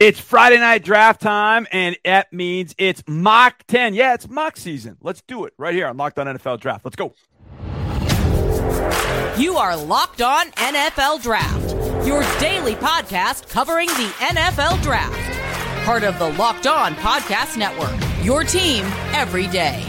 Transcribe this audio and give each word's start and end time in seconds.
It's 0.00 0.20
Friday 0.20 0.58
night 0.58 0.84
draft 0.84 1.20
time, 1.20 1.66
and 1.72 1.96
that 2.04 2.32
means 2.32 2.72
it's 2.78 3.02
mock 3.08 3.64
10. 3.66 3.94
Yeah, 3.94 4.14
it's 4.14 4.28
mock 4.28 4.56
season. 4.56 4.96
Let's 5.02 5.22
do 5.22 5.44
it 5.44 5.54
right 5.58 5.74
here 5.74 5.88
on 5.88 5.96
Locked 5.96 6.20
On 6.20 6.28
NFL 6.28 6.60
Draft. 6.60 6.84
Let's 6.84 6.94
go. 6.94 7.14
You 9.36 9.56
are 9.56 9.76
Locked 9.76 10.22
On 10.22 10.46
NFL 10.52 11.20
Draft, 11.20 12.06
your 12.06 12.22
daily 12.38 12.76
podcast 12.76 13.48
covering 13.48 13.88
the 13.88 14.12
NFL 14.20 14.80
Draft. 14.84 15.84
Part 15.84 16.04
of 16.04 16.16
the 16.20 16.30
Locked 16.34 16.68
On 16.68 16.94
Podcast 16.94 17.56
Network, 17.56 18.24
your 18.24 18.44
team 18.44 18.84
every 19.14 19.48
day. 19.48 19.84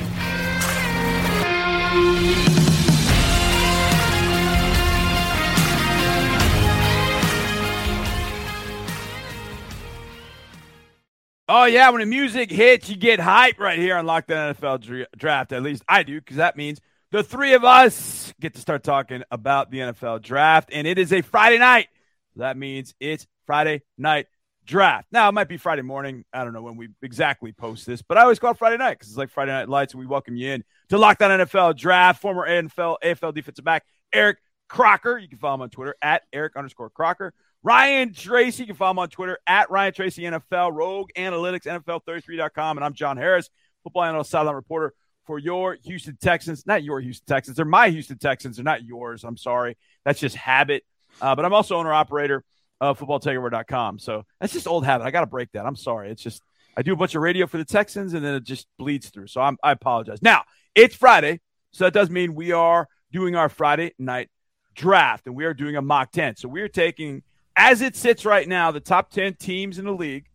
Oh, 11.51 11.65
yeah. 11.65 11.89
When 11.89 11.99
the 11.99 12.05
music 12.05 12.51
hits, 12.51 12.89
you 12.89 12.95
get 12.95 13.19
hype 13.19 13.59
right 13.59 13.79
here 13.79 13.97
on 13.97 14.05
Locked 14.05 14.31
On 14.31 14.53
NFL 14.53 15.07
Draft. 15.17 15.51
At 15.51 15.63
least 15.63 15.83
I 15.89 16.03
do, 16.03 16.19
because 16.19 16.37
that 16.37 16.55
means 16.55 16.79
the 17.09 17.23
three 17.23 17.55
of 17.55 17.63
us 17.63 18.31
get 18.39 18.53
to 18.53 18.61
start 18.61 18.83
talking 18.83 19.23
about 19.31 19.71
the 19.71 19.79
NFL 19.79 20.21
Draft. 20.21 20.69
And 20.71 20.85
it 20.85 20.99
is 20.99 21.11
a 21.11 21.23
Friday 21.23 21.57
night. 21.57 21.87
That 22.35 22.55
means 22.55 22.93
it's 22.99 23.25
Friday 23.47 23.81
night 23.97 24.27
draft. 24.63 25.07
Now, 25.11 25.27
it 25.27 25.31
might 25.31 25.49
be 25.49 25.57
Friday 25.57 25.81
morning. 25.81 26.23
I 26.31 26.43
don't 26.43 26.53
know 26.53 26.61
when 26.61 26.77
we 26.77 26.89
exactly 27.01 27.51
post 27.51 27.87
this, 27.87 28.03
but 28.03 28.19
I 28.19 28.21
always 28.21 28.37
call 28.37 28.51
it 28.51 28.59
Friday 28.59 28.77
night 28.77 28.99
because 28.99 29.07
it's 29.07 29.17
like 29.17 29.31
Friday 29.31 29.51
Night 29.51 29.69
Lights, 29.69 29.95
and 29.95 29.99
we 29.99 30.05
welcome 30.05 30.35
you 30.35 30.51
in 30.51 30.63
to 30.89 30.99
Locked 30.99 31.23
On 31.23 31.31
NFL 31.31 31.75
Draft. 31.75 32.21
Former 32.21 32.47
NFL, 32.47 32.97
AFL 33.03 33.33
defensive 33.33 33.65
back 33.65 33.85
Eric 34.13 34.37
Crocker. 34.67 35.17
You 35.17 35.27
can 35.27 35.39
follow 35.39 35.55
him 35.55 35.61
on 35.63 35.71
Twitter 35.71 35.95
at 35.99 36.21
Eric 36.31 36.55
underscore 36.55 36.91
Crocker. 36.91 37.33
Ryan 37.61 38.13
Tracy, 38.13 38.63
you 38.63 38.67
can 38.67 38.75
follow 38.75 38.91
him 38.91 38.99
on 38.99 39.09
Twitter 39.09 39.37
at 39.45 39.69
Ryan 39.69 39.93
Tracy 39.93 40.23
NFL, 40.23 40.73
Rogue 40.73 41.09
Analytics, 41.17 41.63
NFL33.com. 41.83 42.77
And 42.77 42.85
I'm 42.85 42.93
John 42.93 43.17
Harris, 43.17 43.49
football 43.83 44.03
analyst, 44.03 44.31
sideline 44.31 44.55
reporter 44.55 44.93
for 45.25 45.37
your 45.39 45.77
Houston 45.83 46.17
Texans. 46.21 46.65
Not 46.65 46.83
your 46.83 47.01
Houston 47.01 47.25
Texans. 47.27 47.57
They're 47.57 47.65
my 47.65 47.89
Houston 47.89 48.17
Texans. 48.17 48.55
They're 48.55 48.63
not 48.63 48.83
yours. 48.83 49.25
I'm 49.25 49.35
sorry. 49.35 49.77
That's 50.05 50.21
just 50.21 50.37
habit. 50.37 50.83
Uh, 51.21 51.35
but 51.35 51.43
I'm 51.43 51.53
also 51.53 51.75
owner 51.75 51.91
operator 51.91 52.45
of 52.79 52.97
footballtakeover.com. 52.97 53.99
So 53.99 54.23
that's 54.39 54.53
just 54.53 54.65
old 54.65 54.85
habit. 54.85 55.03
I 55.03 55.11
got 55.11 55.21
to 55.21 55.27
break 55.27 55.51
that. 55.51 55.65
I'm 55.65 55.75
sorry. 55.75 56.11
It's 56.11 56.23
just, 56.23 56.41
I 56.77 56.81
do 56.81 56.93
a 56.93 56.95
bunch 56.95 57.13
of 57.15 57.21
radio 57.21 57.45
for 57.45 57.57
the 57.57 57.65
Texans 57.65 58.13
and 58.13 58.23
then 58.23 58.35
it 58.35 58.45
just 58.45 58.67
bleeds 58.77 59.09
through. 59.09 59.27
So 59.27 59.41
I'm, 59.41 59.57
I 59.61 59.73
apologize. 59.73 60.21
Now, 60.21 60.43
it's 60.75 60.95
Friday. 60.95 61.41
So 61.71 61.83
that 61.83 61.93
does 61.93 62.09
mean 62.09 62.35
we 62.35 62.53
are 62.53 62.87
doing 63.11 63.35
our 63.35 63.49
Friday 63.49 63.91
night 63.99 64.29
draft 64.75 65.27
and 65.27 65.35
we 65.35 65.43
are 65.43 65.53
doing 65.53 65.75
a 65.75 65.81
mock 65.81 66.11
10. 66.13 66.37
So 66.37 66.47
we 66.47 66.61
are 66.61 66.69
taking 66.69 67.21
as 67.59 67.81
it 67.81 67.97
sits 67.97 68.25
right 68.25 68.47
now, 68.47 68.71
the 68.71 68.79
top 68.79 69.11
10 69.11 69.35
teams 69.35 69.77
in 69.77 69.85
the 69.85 69.91
league, 69.91 70.29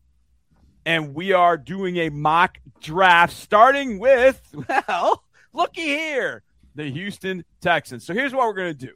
and 0.84 1.14
we 1.14 1.32
are 1.32 1.56
doing 1.56 1.96
a 1.96 2.10
mock 2.10 2.58
draft 2.82 3.32
starting 3.32 3.98
with, 3.98 4.42
well, 4.68 5.24
looky 5.54 5.80
here, 5.80 6.42
the 6.74 6.90
Houston 6.90 7.42
Texans. 7.62 8.04
So 8.04 8.12
here's 8.12 8.34
what 8.34 8.46
we're 8.46 8.52
going 8.52 8.76
to 8.76 8.86
do 8.86 8.92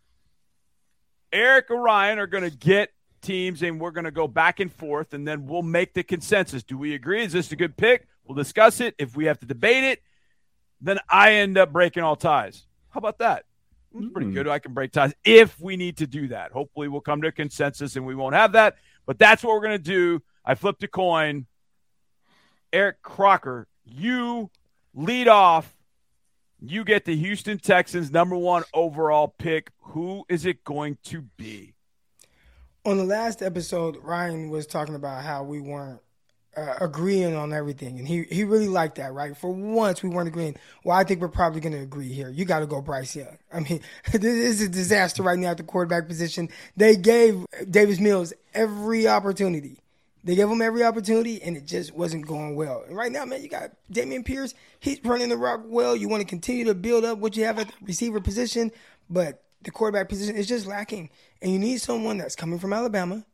Eric 1.33 1.71
and 1.71 1.83
Ryan 1.83 2.19
are 2.19 2.27
going 2.27 2.45
to 2.45 2.55
get 2.55 2.91
teams, 3.23 3.63
and 3.63 3.81
we're 3.81 3.93
going 3.93 4.05
to 4.05 4.11
go 4.11 4.29
back 4.29 4.61
and 4.61 4.71
forth, 4.71 5.15
and 5.15 5.27
then 5.27 5.47
we'll 5.47 5.63
make 5.63 5.95
the 5.95 6.03
consensus. 6.03 6.63
Do 6.63 6.77
we 6.77 6.95
agree? 6.95 7.25
Is 7.25 7.33
this 7.33 7.51
a 7.51 7.57
good 7.57 7.79
pick? 7.79 8.07
We'll 8.27 8.37
discuss 8.37 8.81
it. 8.81 8.95
If 8.99 9.17
we 9.17 9.25
have 9.25 9.41
to 9.41 9.47
debate 9.47 9.85
it, 9.85 10.03
then 10.83 10.99
I 11.09 11.37
end 11.37 11.57
up 11.57 11.73
breaking 11.73 12.03
all 12.03 12.15
ties. 12.15 12.67
How 12.91 12.99
about 12.99 13.21
that? 13.21 13.47
It's 13.95 14.13
pretty 14.13 14.29
hmm. 14.29 14.35
good. 14.35 14.49
I 14.49 14.59
can 14.59 14.75
break 14.75 14.93
ties 14.93 15.15
if 15.25 15.59
we 15.61 15.77
need 15.77 15.97
to 15.99 16.07
do 16.07 16.29
that. 16.29 16.53
Hopefully, 16.53 16.89
we'll 16.89 17.01
come 17.01 17.23
to 17.23 17.29
a 17.29 17.33
consensus 17.33 17.97
and 17.97 18.07
we 18.07 18.15
won't 18.15 18.35
have 18.35 18.53
that. 18.53 18.77
But 19.07 19.19
that's 19.19 19.43
what 19.43 19.55
we're 19.55 19.67
going 19.67 19.79
to 19.79 19.79
do. 19.79 20.23
I 20.45 20.55
flipped 20.55 20.83
a 20.83 20.89
coin. 20.89 21.47
Eric 22.73 23.03
Crocker, 23.03 23.67
you 23.85 24.51
lead 24.95 25.29
off. 25.29 25.75
You 26.61 26.85
get 26.85 27.05
the 27.05 27.17
Houston 27.17 27.59
Texans 27.59 28.11
number 28.11 28.37
one 28.37 28.65
overall 28.75 29.35
pick. 29.39 29.71
Who 29.81 30.25
is 30.29 30.45
it 30.45 30.65
going 30.65 30.99
to 31.05 31.23
be? 31.37 31.75
On 32.85 32.97
the 32.97 33.05
last 33.05 33.43
episode, 33.43 33.97
Ryan 34.03 34.51
was 34.51 34.67
talking 34.67 34.95
about 34.95 35.23
how 35.23 35.45
we 35.45 35.61
weren't 35.61 36.01
uh, 36.59 36.75
agreeing 36.81 37.37
on 37.37 37.53
everything, 37.53 37.99
and 37.99 38.09
he 38.09 38.25
he 38.25 38.45
really 38.45 38.69
liked 38.69 38.97
that. 38.97 39.13
Right, 39.13 39.37
for 39.37 39.51
once 39.51 40.03
we 40.03 40.09
weren't 40.09 40.29
agreeing. 40.29 40.57
Well, 40.85 40.97
I 40.97 41.05
think 41.05 41.21
we're 41.21 41.29
probably 41.29 41.61
going 41.61 41.73
to 41.73 41.81
agree 41.81 42.13
here. 42.13 42.31
You 42.31 42.45
got 42.45 42.61
to 42.61 42.67
go 42.67 42.81
Bryce 42.81 43.15
Young. 43.15 43.39
I 43.53 43.61
mean, 43.61 43.81
this 44.13 44.25
is 44.25 44.63
a 44.63 44.69
disaster 44.69 45.23
right 45.23 45.39
now 45.39 45.51
at 45.51 45.57
the 45.57 45.63
quarterback 45.63 46.09
position. 46.09 46.49
They 46.77 46.97
gave 46.97 47.47
Davis 47.71 48.01
Mills 48.01 48.33
every 48.55 49.07
opportunity. 49.07 49.79
They 50.25 50.35
gave 50.35 50.49
him 50.49 50.61
every 50.61 50.83
opportunity, 50.83 51.41
and 51.41 51.57
it 51.57 51.65
just 51.65 51.95
wasn't 51.95 52.27
going 52.27 52.57
well. 52.57 52.83
And 52.87 52.97
right 52.97 53.13
now, 53.13 53.25
man, 53.25 53.43
you 53.43 53.49
got 53.49 53.71
Dameon 53.93 54.25
Pierce. 54.25 54.53
He's 54.81 55.03
running 55.05 55.29
the 55.29 55.37
rock 55.37 55.63
well. 55.65 55.95
You 55.95 56.09
want 56.09 56.23
to 56.23 56.27
continue 56.27 56.65
to 56.65 56.75
build 56.75 57.05
up 57.05 57.19
what 57.19 57.37
you 57.37 57.45
have 57.45 57.59
at 57.59 57.69
the 57.69 57.75
receiver 57.83 58.21
position, 58.21 58.73
but 59.09 59.45
the 59.63 59.71
quarterback 59.71 60.09
position 60.09 60.37
is 60.37 60.49
just 60.49 60.67
lacking. 60.67 61.11
And 61.41 61.53
you 61.53 61.59
need 61.59 61.81
someone 61.81 62.19
that's 62.19 62.35
coming 62.35 62.59
from 62.59 62.73
Alabama 62.73 63.25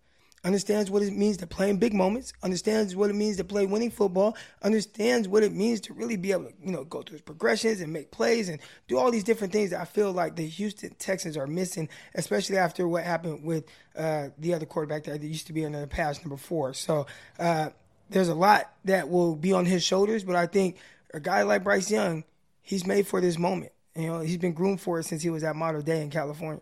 understands 0.44 0.90
what 0.90 1.02
it 1.02 1.12
means 1.12 1.38
to 1.38 1.46
play 1.46 1.70
in 1.70 1.78
big 1.78 1.94
moments, 1.94 2.32
understands 2.42 2.94
what 2.94 3.10
it 3.10 3.14
means 3.14 3.38
to 3.38 3.44
play 3.44 3.64
winning 3.66 3.90
football, 3.90 4.36
understands 4.62 5.26
what 5.26 5.42
it 5.42 5.52
means 5.52 5.80
to 5.80 5.94
really 5.94 6.16
be 6.16 6.32
able 6.32 6.44
to, 6.44 6.52
you 6.62 6.70
know, 6.70 6.84
go 6.84 7.02
through 7.02 7.14
his 7.14 7.22
progressions 7.22 7.80
and 7.80 7.92
make 7.92 8.10
plays 8.10 8.48
and 8.48 8.60
do 8.86 8.98
all 8.98 9.10
these 9.10 9.24
different 9.24 9.52
things 9.52 9.70
that 9.70 9.80
I 9.80 9.84
feel 9.86 10.12
like 10.12 10.36
the 10.36 10.46
Houston 10.46 10.94
Texans 10.98 11.36
are 11.36 11.46
missing, 11.46 11.88
especially 12.14 12.58
after 12.58 12.86
what 12.86 13.04
happened 13.04 13.42
with 13.42 13.64
uh, 13.96 14.28
the 14.38 14.54
other 14.54 14.66
quarterback 14.66 15.04
that 15.04 15.22
used 15.22 15.46
to 15.46 15.52
be 15.52 15.62
in 15.62 15.72
the 15.72 15.86
past, 15.86 16.24
number 16.24 16.36
four. 16.36 16.74
So 16.74 17.06
uh, 17.38 17.70
there's 18.10 18.28
a 18.28 18.34
lot 18.34 18.70
that 18.84 19.08
will 19.08 19.36
be 19.36 19.52
on 19.52 19.64
his 19.64 19.82
shoulders, 19.82 20.24
but 20.24 20.36
I 20.36 20.46
think 20.46 20.76
a 21.14 21.20
guy 21.20 21.42
like 21.42 21.64
Bryce 21.64 21.90
Young, 21.90 22.24
he's 22.60 22.86
made 22.86 23.06
for 23.06 23.20
this 23.20 23.38
moment. 23.38 23.72
You 23.96 24.08
know, 24.08 24.20
he's 24.20 24.38
been 24.38 24.52
groomed 24.52 24.80
for 24.80 24.98
it 24.98 25.04
since 25.04 25.22
he 25.22 25.30
was 25.30 25.44
at 25.44 25.56
Mater 25.56 25.80
Dei 25.80 26.02
in 26.02 26.10
California. 26.10 26.60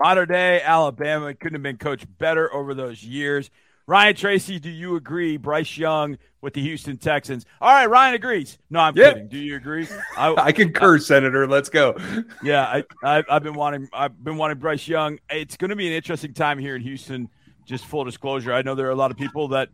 Mater 0.00 0.26
Dei 0.26 0.60
Alabama 0.62 1.34
couldn't 1.34 1.54
have 1.54 1.62
been 1.62 1.78
coached 1.78 2.06
better 2.18 2.52
over 2.52 2.74
those 2.74 3.02
years. 3.02 3.50
Ryan 3.88 4.16
Tracy, 4.16 4.58
do 4.58 4.68
you 4.68 4.96
agree? 4.96 5.36
Bryce 5.36 5.78
Young 5.78 6.18
with 6.40 6.54
the 6.54 6.62
Houston 6.62 6.96
Texans. 6.96 7.46
All 7.60 7.72
right, 7.72 7.88
Ryan 7.88 8.14
agrees. 8.14 8.58
No, 8.68 8.80
I'm 8.80 8.96
yep. 8.96 9.14
kidding. 9.14 9.28
Do 9.28 9.38
you 9.38 9.54
agree? 9.56 9.86
I, 10.16 10.34
I 10.34 10.52
concur, 10.52 10.96
I, 10.96 10.98
Senator. 10.98 11.46
Let's 11.46 11.68
go. 11.68 11.96
Yeah, 12.42 12.82
I, 13.04 13.24
have 13.28 13.44
been 13.44 13.54
wanting. 13.54 13.88
I've 13.92 14.22
been 14.22 14.36
wanting 14.36 14.58
Bryce 14.58 14.88
Young. 14.88 15.20
It's 15.30 15.56
going 15.56 15.70
to 15.70 15.76
be 15.76 15.86
an 15.86 15.92
interesting 15.92 16.34
time 16.34 16.58
here 16.58 16.74
in 16.74 16.82
Houston. 16.82 17.28
Just 17.64 17.84
full 17.84 18.04
disclosure, 18.04 18.52
I 18.52 18.62
know 18.62 18.76
there 18.76 18.86
are 18.86 18.92
a 18.92 18.96
lot 18.96 19.10
of 19.10 19.16
people 19.16 19.48
that 19.48 19.70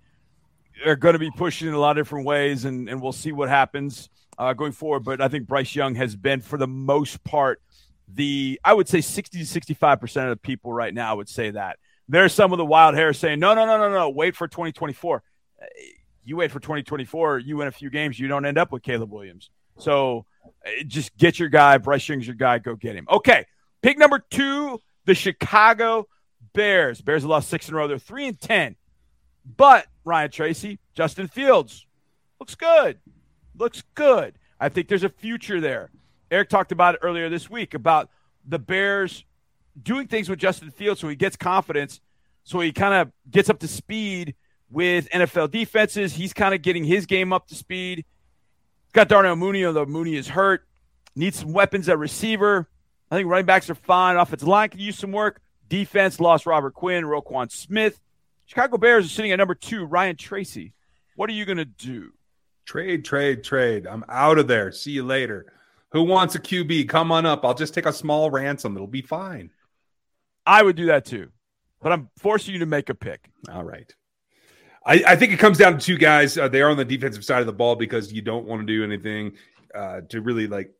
are 0.86 0.96
going 0.96 1.12
to 1.12 1.18
be 1.18 1.30
pushing 1.30 1.68
in 1.68 1.74
a 1.74 1.78
lot 1.78 1.98
of 1.98 2.06
different 2.06 2.26
ways, 2.26 2.64
and, 2.64 2.88
and 2.88 3.02
we'll 3.02 3.12
see 3.12 3.32
what 3.32 3.50
happens 3.50 4.08
uh, 4.38 4.52
going 4.54 4.72
forward. 4.72 5.04
But 5.04 5.20
I 5.20 5.28
think 5.28 5.46
Bryce 5.46 5.74
Young 5.74 5.94
has 5.96 6.16
been, 6.16 6.40
for 6.40 6.56
the 6.56 6.66
most 6.66 7.22
part, 7.24 7.60
the 8.14 8.60
I 8.64 8.74
would 8.74 8.88
say 8.88 9.00
60 9.00 9.38
to 9.38 9.46
65 9.46 10.00
percent 10.00 10.28
of 10.28 10.36
the 10.36 10.40
people 10.40 10.72
right 10.72 10.92
now 10.92 11.16
would 11.16 11.28
say 11.28 11.50
that. 11.50 11.78
There's 12.08 12.34
some 12.34 12.52
of 12.52 12.58
the 12.58 12.64
wild 12.64 12.94
hair 12.94 13.12
saying, 13.12 13.38
no, 13.38 13.54
no, 13.54 13.64
no, 13.64 13.78
no, 13.78 13.90
no, 13.90 14.10
wait 14.10 14.36
for 14.36 14.48
2024. 14.48 15.22
Uh, 15.60 15.64
you 16.24 16.36
wait 16.36 16.50
for 16.50 16.60
2024, 16.60 17.38
you 17.38 17.56
win 17.56 17.68
a 17.68 17.72
few 17.72 17.90
games, 17.90 18.18
you 18.18 18.28
don't 18.28 18.44
end 18.44 18.58
up 18.58 18.70
with 18.70 18.82
Caleb 18.82 19.10
Williams. 19.10 19.50
So 19.78 20.26
uh, 20.66 20.70
just 20.86 21.16
get 21.16 21.38
your 21.38 21.48
guy. 21.48 21.78
Bryce 21.78 22.08
Young's 22.08 22.26
your 22.26 22.36
guy. 22.36 22.58
Go 22.58 22.76
get 22.76 22.96
him. 22.96 23.06
Okay. 23.10 23.46
Pick 23.80 23.98
number 23.98 24.22
two, 24.30 24.80
the 25.06 25.14
Chicago 25.14 26.06
Bears. 26.52 27.00
Bears 27.00 27.22
have 27.22 27.30
lost 27.30 27.48
six 27.48 27.68
in 27.68 27.74
a 27.74 27.76
row. 27.78 27.88
They're 27.88 27.98
three 27.98 28.26
and 28.26 28.40
ten. 28.40 28.76
But 29.56 29.86
Ryan 30.04 30.30
Tracy, 30.30 30.78
Justin 30.94 31.26
Fields 31.26 31.86
looks 32.38 32.54
good. 32.54 32.98
Looks 33.56 33.82
good. 33.94 34.34
I 34.60 34.68
think 34.68 34.88
there's 34.88 35.04
a 35.04 35.08
future 35.08 35.60
there. 35.60 35.90
Eric 36.32 36.48
talked 36.48 36.72
about 36.72 36.94
it 36.94 37.00
earlier 37.02 37.28
this 37.28 37.50
week 37.50 37.74
about 37.74 38.08
the 38.46 38.58
Bears 38.58 39.24
doing 39.80 40.06
things 40.06 40.28
with 40.28 40.38
Justin 40.38 40.70
Fields 40.70 41.00
so 41.00 41.08
he 41.08 41.14
gets 41.14 41.36
confidence, 41.36 42.00
so 42.42 42.60
he 42.60 42.72
kind 42.72 42.94
of 42.94 43.12
gets 43.30 43.50
up 43.50 43.60
to 43.60 43.68
speed 43.68 44.34
with 44.70 45.08
NFL 45.10 45.50
defenses. 45.50 46.14
He's 46.14 46.32
kind 46.32 46.54
of 46.54 46.62
getting 46.62 46.84
his 46.84 47.04
game 47.04 47.32
up 47.32 47.46
to 47.48 47.54
speed. 47.54 48.06
Got 48.94 49.08
Darnell 49.08 49.36
Mooney, 49.36 49.64
although 49.64 49.84
Mooney 49.84 50.16
is 50.16 50.28
hurt. 50.28 50.66
Needs 51.14 51.38
some 51.38 51.52
weapons 51.52 51.88
at 51.88 51.98
receiver. 51.98 52.66
I 53.10 53.16
think 53.16 53.28
running 53.28 53.46
backs 53.46 53.68
are 53.68 53.74
fine. 53.74 54.16
Offensive 54.16 54.48
line 54.48 54.70
could 54.70 54.80
use 54.80 54.98
some 54.98 55.12
work. 55.12 55.42
Defense 55.68 56.18
lost 56.18 56.46
Robert 56.46 56.72
Quinn, 56.72 57.04
Roquan 57.04 57.52
Smith. 57.52 58.00
Chicago 58.46 58.78
Bears 58.78 59.04
are 59.04 59.10
sitting 59.10 59.32
at 59.32 59.36
number 59.36 59.54
two. 59.54 59.84
Ryan 59.84 60.16
Tracy, 60.16 60.72
what 61.14 61.28
are 61.28 61.34
you 61.34 61.44
going 61.44 61.58
to 61.58 61.66
do? 61.66 62.12
Trade, 62.64 63.04
trade, 63.04 63.44
trade. 63.44 63.86
I'm 63.86 64.04
out 64.08 64.38
of 64.38 64.48
there. 64.48 64.72
See 64.72 64.92
you 64.92 65.04
later. 65.04 65.52
Who 65.92 66.02
wants 66.02 66.34
a 66.34 66.38
QB? 66.38 66.88
Come 66.88 67.12
on 67.12 67.26
up. 67.26 67.44
I'll 67.44 67.54
just 67.54 67.74
take 67.74 67.86
a 67.86 67.92
small 67.92 68.30
ransom. 68.30 68.74
It'll 68.76 68.86
be 68.86 69.02
fine. 69.02 69.50
I 70.46 70.62
would 70.62 70.76
do 70.76 70.86
that 70.86 71.04
too, 71.04 71.28
but 71.80 71.92
I'm 71.92 72.08
forcing 72.18 72.54
you 72.54 72.60
to 72.60 72.66
make 72.66 72.88
a 72.88 72.94
pick. 72.94 73.28
All 73.50 73.64
right. 73.64 73.94
I, 74.84 75.04
I 75.06 75.16
think 75.16 75.32
it 75.32 75.38
comes 75.38 75.58
down 75.58 75.78
to 75.78 75.84
two 75.84 75.96
guys. 75.96 76.36
Uh, 76.36 76.48
they 76.48 76.60
are 76.60 76.70
on 76.70 76.76
the 76.76 76.84
defensive 76.84 77.24
side 77.24 77.40
of 77.40 77.46
the 77.46 77.52
ball 77.52 77.76
because 77.76 78.12
you 78.12 78.22
don't 78.22 78.46
want 78.46 78.60
to 78.62 78.66
do 78.66 78.82
anything 78.82 79.32
uh, 79.74 80.00
to 80.08 80.20
really 80.20 80.46
like 80.46 80.72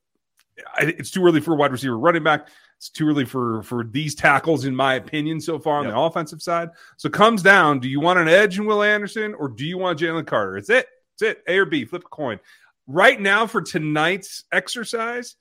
it's 0.79 1.11
too 1.11 1.25
early 1.25 1.41
for 1.41 1.55
a 1.55 1.57
wide 1.57 1.73
receiver 1.73 1.99
running 1.99 2.23
back. 2.23 2.49
It's 2.77 2.89
too 2.89 3.09
early 3.09 3.25
for 3.25 3.63
for 3.63 3.85
these 3.85 4.15
tackles, 4.15 4.65
in 4.65 4.75
my 4.75 4.95
opinion, 4.95 5.41
so 5.41 5.59
far 5.59 5.79
on 5.79 5.85
yep. 5.85 5.95
the 5.95 6.01
offensive 6.01 6.43
side. 6.43 6.71
So 6.97 7.07
it 7.07 7.13
comes 7.13 7.43
down: 7.43 7.79
do 7.79 7.89
you 7.89 8.01
want 8.01 8.19
an 8.19 8.29
edge 8.29 8.59
in 8.59 8.67
Will 8.67 8.83
Anderson, 8.83 9.35
or 9.35 9.49
do 9.49 9.65
you 9.65 9.79
want 9.79 10.01
Jalen 10.01 10.27
Carter? 10.27 10.57
It's 10.57 10.71
it. 10.71 10.87
It's 11.15 11.23
it. 11.23 11.43
A 11.47 11.59
or 11.59 11.65
B. 11.65 11.85
Flip 11.85 12.03
a 12.05 12.09
coin. 12.09 12.41
Right 12.87 13.21
now, 13.21 13.47
for 13.47 13.63
tonight's 13.63 14.45
exercise, 14.53 15.37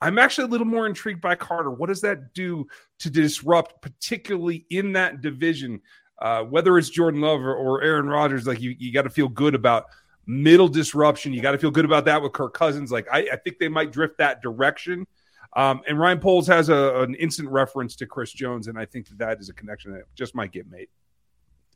I'm 0.00 0.18
actually 0.18 0.44
a 0.44 0.50
little 0.50 0.66
more 0.66 0.86
intrigued 0.86 1.20
by 1.20 1.34
Carter. 1.34 1.70
What 1.70 1.88
does 1.88 2.00
that 2.02 2.34
do 2.34 2.66
to 3.00 3.10
disrupt, 3.10 3.80
particularly 3.82 4.66
in 4.70 4.92
that 4.92 5.20
division? 5.20 5.80
Uh, 6.20 6.42
whether 6.42 6.76
it's 6.78 6.88
Jordan 6.88 7.20
Love 7.20 7.40
or, 7.40 7.54
or 7.54 7.82
Aaron 7.82 8.08
Rodgers, 8.08 8.46
like 8.46 8.60
you, 8.60 8.74
you 8.78 8.92
got 8.92 9.02
to 9.02 9.10
feel 9.10 9.28
good 9.28 9.54
about 9.54 9.86
middle 10.26 10.68
disruption. 10.68 11.32
You 11.32 11.40
got 11.40 11.52
to 11.52 11.58
feel 11.58 11.70
good 11.70 11.84
about 11.84 12.04
that 12.06 12.22
with 12.22 12.32
Kirk 12.32 12.54
Cousins. 12.54 12.90
Like 12.90 13.06
I, 13.12 13.28
I 13.32 13.36
think 13.36 13.58
they 13.58 13.68
might 13.68 13.92
drift 13.92 14.18
that 14.18 14.42
direction. 14.42 15.06
Um, 15.54 15.80
and 15.88 15.98
Ryan 15.98 16.18
Poles 16.18 16.46
has 16.48 16.68
a, 16.68 17.00
an 17.00 17.14
instant 17.14 17.48
reference 17.48 17.96
to 17.96 18.06
Chris 18.06 18.32
Jones, 18.32 18.68
and 18.68 18.78
I 18.78 18.84
think 18.84 19.08
that 19.08 19.18
that 19.18 19.40
is 19.40 19.48
a 19.48 19.54
connection 19.54 19.92
that 19.92 20.02
just 20.14 20.34
might 20.34 20.52
get 20.52 20.70
made. 20.70 20.88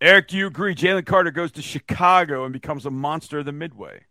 Eric, 0.03 0.29
do 0.29 0.37
you 0.37 0.47
agree? 0.47 0.75
Jalen 0.75 1.07
Carter 1.07 1.31
goes 1.31 1.53
to 1.53 1.63
Chicago 1.63 2.45
and 2.45 2.53
becomes 2.53 2.87
a 2.87 2.91
monster 2.91 3.39
of 3.39 3.47
the 3.47 3.53
Midway. 3.53 4.03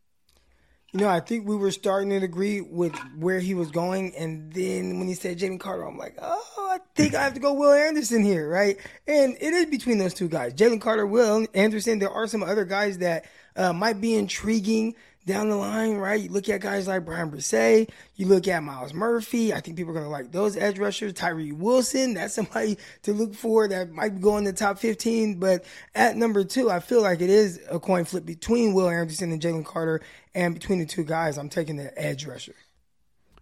You 0.91 1.01
know, 1.01 1.07
I 1.07 1.19
think 1.19 1.47
we 1.47 1.55
were 1.55 1.69
starting 1.69 2.09
to 2.09 2.15
agree 2.15 2.61
with 2.61 2.95
where 3.15 3.39
he 3.39 3.53
was 3.53 3.69
going, 3.69 4.15
and 4.15 4.51
then 4.51 4.97
when 4.97 5.07
he 5.07 5.13
said 5.13 5.37
Jalen 5.37 5.59
Carter, 5.59 5.83
I'm 5.83 5.99
like, 5.99 6.15
oh, 6.19 6.69
I 6.71 6.79
think 6.95 7.13
I 7.13 7.23
have 7.23 7.35
to 7.35 7.39
go 7.39 7.53
Will 7.53 7.73
Anderson 7.73 8.23
here, 8.23 8.49
right? 8.49 8.75
And 9.07 9.37
it 9.39 9.53
is 9.53 9.67
between 9.67 9.99
those 9.99 10.15
two 10.15 10.27
guys, 10.27 10.55
Jalen 10.55 10.81
Carter, 10.81 11.05
Will 11.05 11.45
Anderson. 11.53 11.99
There 11.99 12.09
are 12.09 12.25
some 12.25 12.41
other 12.41 12.65
guys 12.65 12.97
that 12.99 13.25
uh, 13.55 13.71
might 13.71 14.01
be 14.01 14.15
intriguing 14.15 14.95
down 15.25 15.49
the 15.49 15.55
line, 15.55 15.95
right? 15.95 16.19
You 16.19 16.29
look 16.29 16.49
at 16.49 16.61
guys 16.61 16.87
like 16.87 17.05
Bryan 17.05 17.29
Bresee, 17.29 17.89
you 18.15 18.25
look 18.25 18.47
at 18.47 18.63
Myles 18.63 18.93
Murphy. 18.93 19.53
I 19.53 19.59
think 19.59 19.77
people 19.77 19.91
are 19.91 19.93
going 19.93 20.05
to 20.05 20.11
like 20.11 20.31
those 20.31 20.57
edge 20.57 20.79
rushers. 20.79 21.13
Tyree 21.13 21.51
Wilson, 21.51 22.13
that's 22.13 22.33
somebody 22.33 22.77
to 23.03 23.13
look 23.13 23.33
for 23.35 23.67
that 23.67 23.91
might 23.91 24.19
go 24.21 24.37
in 24.37 24.43
the 24.43 24.53
top 24.53 24.79
15. 24.79 25.39
But 25.39 25.65
at 25.93 26.17
number 26.17 26.43
two, 26.43 26.69
I 26.71 26.79
feel 26.79 27.01
like 27.01 27.21
it 27.21 27.29
is 27.29 27.59
a 27.69 27.79
coin 27.79 28.05
flip 28.05 28.25
between 28.25 28.73
Will 28.73 28.89
Anderson 28.89 29.31
and 29.31 29.41
Jalen 29.41 29.65
Carter. 29.65 30.01
And 30.33 30.53
between 30.53 30.79
the 30.79 30.85
two 30.85 31.03
guys, 31.03 31.37
I'm 31.37 31.49
taking 31.49 31.75
the 31.75 31.97
edge 31.99 32.25
rusher. 32.25 32.55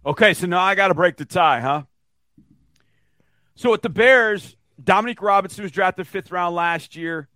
Okay, 0.04 0.34
so 0.34 0.46
now 0.46 0.60
I 0.60 0.74
got 0.74 0.88
to 0.88 0.94
break 0.94 1.16
the 1.16 1.24
tie, 1.24 1.60
huh? 1.60 1.82
So 3.54 3.70
with 3.70 3.82
the 3.82 3.88
Bears, 3.88 4.56
Dominique 4.82 5.20
Robinson 5.20 5.64
was 5.64 5.72
drafted 5.72 6.06
fifth 6.06 6.30
round 6.30 6.54
last 6.54 6.96
year. 6.96 7.28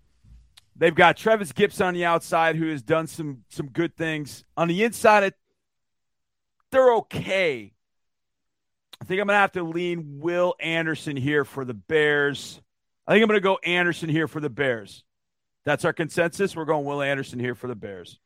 They've 0.76 0.94
got 0.94 1.16
Trevis 1.16 1.52
Gipson 1.52 1.86
on 1.86 1.94
the 1.94 2.04
outside, 2.04 2.56
who 2.56 2.68
has 2.68 2.82
done 2.82 3.06
some 3.06 3.44
some 3.48 3.68
good 3.68 3.96
things. 3.96 4.44
On 4.56 4.68
the 4.68 4.82
inside, 4.84 5.34
they're 6.70 6.94
okay. 6.94 7.72
I 9.00 9.04
think 9.04 9.20
I'm 9.20 9.26
gonna 9.26 9.38
have 9.38 9.52
to 9.52 9.62
lean 9.62 10.20
Will 10.20 10.54
Anderson 10.60 11.16
here 11.16 11.44
for 11.44 11.64
the 11.64 11.74
Bears. 11.74 12.60
I 13.06 13.12
think 13.12 13.22
I'm 13.22 13.28
gonna 13.28 13.40
go 13.40 13.58
Anderson 13.64 14.08
here 14.08 14.28
for 14.28 14.40
the 14.40 14.50
Bears. 14.50 15.04
That's 15.64 15.84
our 15.84 15.92
consensus. 15.92 16.56
We're 16.56 16.64
going 16.64 16.84
Will 16.84 17.02
Anderson 17.02 17.38
here 17.38 17.54
for 17.54 17.68
the 17.68 17.74
Bears. 17.74 18.18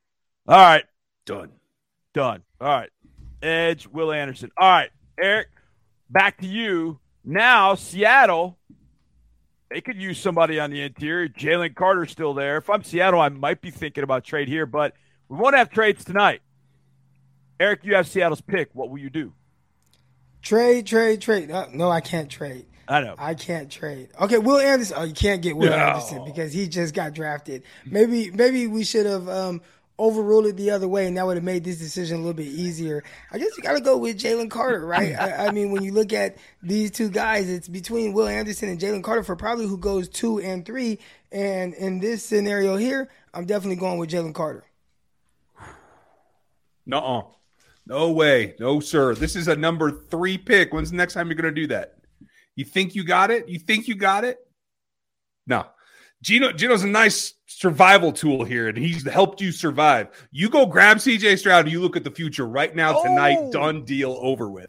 All 0.49 0.57
right. 0.57 0.85
Done. 1.27 1.51
Done. 2.15 2.43
All 2.61 2.69
right. 2.69 2.91
Edge, 3.43 3.87
Will 3.89 4.13
Anderson. 4.13 4.51
All 4.57 4.71
right. 4.71 4.91
Eric, 5.21 5.49
back 6.09 6.39
to 6.39 6.47
you. 6.47 7.01
Now, 7.25 7.75
Seattle 7.75 8.59
they 9.71 9.81
could 9.81 10.01
use 10.01 10.19
somebody 10.19 10.61
on 10.61 10.71
the 10.71 10.83
interior. 10.83 11.29
Jalen 11.29 11.75
Carter's 11.75 12.11
still 12.11 12.35
there. 12.35 12.59
If 12.59 12.71
I'm 12.71 12.83
Seattle, 12.83 13.21
I 13.21 13.29
might 13.29 13.61
be 13.61 13.71
thinking 13.71 14.05
about 14.05 14.25
trade 14.25 14.49
here, 14.49 14.67
but 14.67 14.95
we 15.29 15.37
won't 15.37 15.57
have 15.57 15.71
trades 15.71 16.05
tonight. 16.05 16.43
Eric, 17.59 17.81
you 17.85 17.95
have 17.95 18.07
Seattle's 18.07 18.41
pick. 18.41 18.71
What 18.75 18.91
will 18.91 18.99
you 18.99 19.11
do? 19.11 19.33
Trade, 20.43 20.87
trade, 20.87 21.21
trade. 21.21 21.51
Uh, 21.51 21.67
no, 21.73 21.91
I 21.91 22.01
can't 22.01 22.31
trade. 22.31 22.67
I 22.89 23.01
know. 23.01 23.17
I 23.19 23.35
can't 23.35 23.69
trade. 23.71 24.11
Okay, 24.21 24.39
Will 24.39 24.59
Anderson. 24.59 24.97
Oh, 24.99 25.03
you 25.03 25.15
can't 25.15 25.43
get 25.43 25.57
Will 25.57 25.71
no. 25.71 25.77
Anderson 25.77 26.25
because 26.25 26.53
he 26.53 26.69
just 26.69 26.95
got 26.95 27.15
drafted. 27.15 27.65
Maybe, 27.85 28.31
maybe 28.31 28.69
we 28.69 28.85
should 28.85 29.07
have 29.07 29.29
um, 29.29 29.61
overruled 29.99 30.47
it 30.47 30.57
the 30.57 30.71
other 30.71 30.89
way, 30.89 31.07
and 31.07 31.17
that 31.17 31.27
would 31.27 31.37
have 31.37 31.45
made 31.45 31.65
this 31.65 31.79
decision 31.79 32.17
a 32.17 32.21
little 32.21 32.35
bit 32.35 32.47
easier. 32.47 33.03
I 33.33 33.39
guess 33.39 33.57
you 33.57 33.63
got 33.63 33.75
to 33.75 33.81
go 33.81 33.97
with 33.97 34.19
Jalen 34.19 34.51
Carter, 34.51 34.85
right? 34.87 35.15
I, 35.19 35.47
I, 35.47 35.51
mean, 35.51 35.71
when 35.71 35.83
you 35.83 35.93
look 35.93 36.13
at 36.13 36.37
these 36.63 36.91
two 36.91 37.09
guys, 37.09 37.49
it's 37.49 37.69
between 37.69 38.13
Will 38.13 38.29
Anderson 38.29 38.69
and 38.69 38.81
Jalen 38.81 39.03
Carter 39.03 39.23
for 39.23 39.37
probably 39.37 39.67
who 39.67 39.79
goes 39.79 40.09
two 40.09 40.41
and 40.41 40.65
three. 40.65 40.99
And 41.33 41.75
in 41.75 41.99
this 41.99 42.25
scenario 42.25 42.77
here, 42.77 43.11
I'm 43.33 43.47
definitely 43.47 43.77
going 43.77 43.99
with 43.99 44.11
Jalen 44.11 44.35
Carter. 44.35 44.65
No, 46.85 47.35
no 47.87 48.13
way, 48.13 48.55
no 48.61 48.81
sir. 48.81 49.15
This 49.15 49.35
is 49.35 49.49
a 49.49 49.57
number 49.57 49.91
three 49.91 50.39
pick. 50.39 50.73
When's 50.73 50.91
the 50.91 50.97
next 50.97 51.15
time 51.15 51.29
you're 51.29 51.37
going 51.37 51.55
to 51.55 51.61
do 51.61 51.67
that? 51.69 51.95
You 52.55 52.65
think 52.65 52.95
you 52.95 53.05
got 53.05 53.31
it? 53.31 53.49
You 53.49 53.59
think 53.59 53.89
you 53.89 53.95
got 53.95 54.25
it? 54.25 54.39
No. 55.47 55.67
Geno 56.23 56.53
Geno's 56.53 56.83
a 56.83 56.89
nice 56.89 57.35
survival 57.47 58.13
tool 58.13 58.45
here, 58.45 58.69
and 58.69 58.77
he's 58.77 59.07
helped 59.09 59.41
you 59.41 59.53
survive. 59.53 60.09
You 60.31 60.49
go 60.49 60.67
grab 60.67 60.99
CJ 60.99 61.39
Stroud. 61.39 61.65
and 61.65 61.73
You 61.73 61.81
look 61.81 61.97
at 61.97 62.05
the 62.05 62.11
future 62.11 62.47
right 62.47 62.75
now 62.75 63.03
tonight. 63.03 63.39
Oh. 63.41 63.53
Done 63.53 63.85
deal 63.85 64.17
over 64.21 64.49
with. 64.49 64.69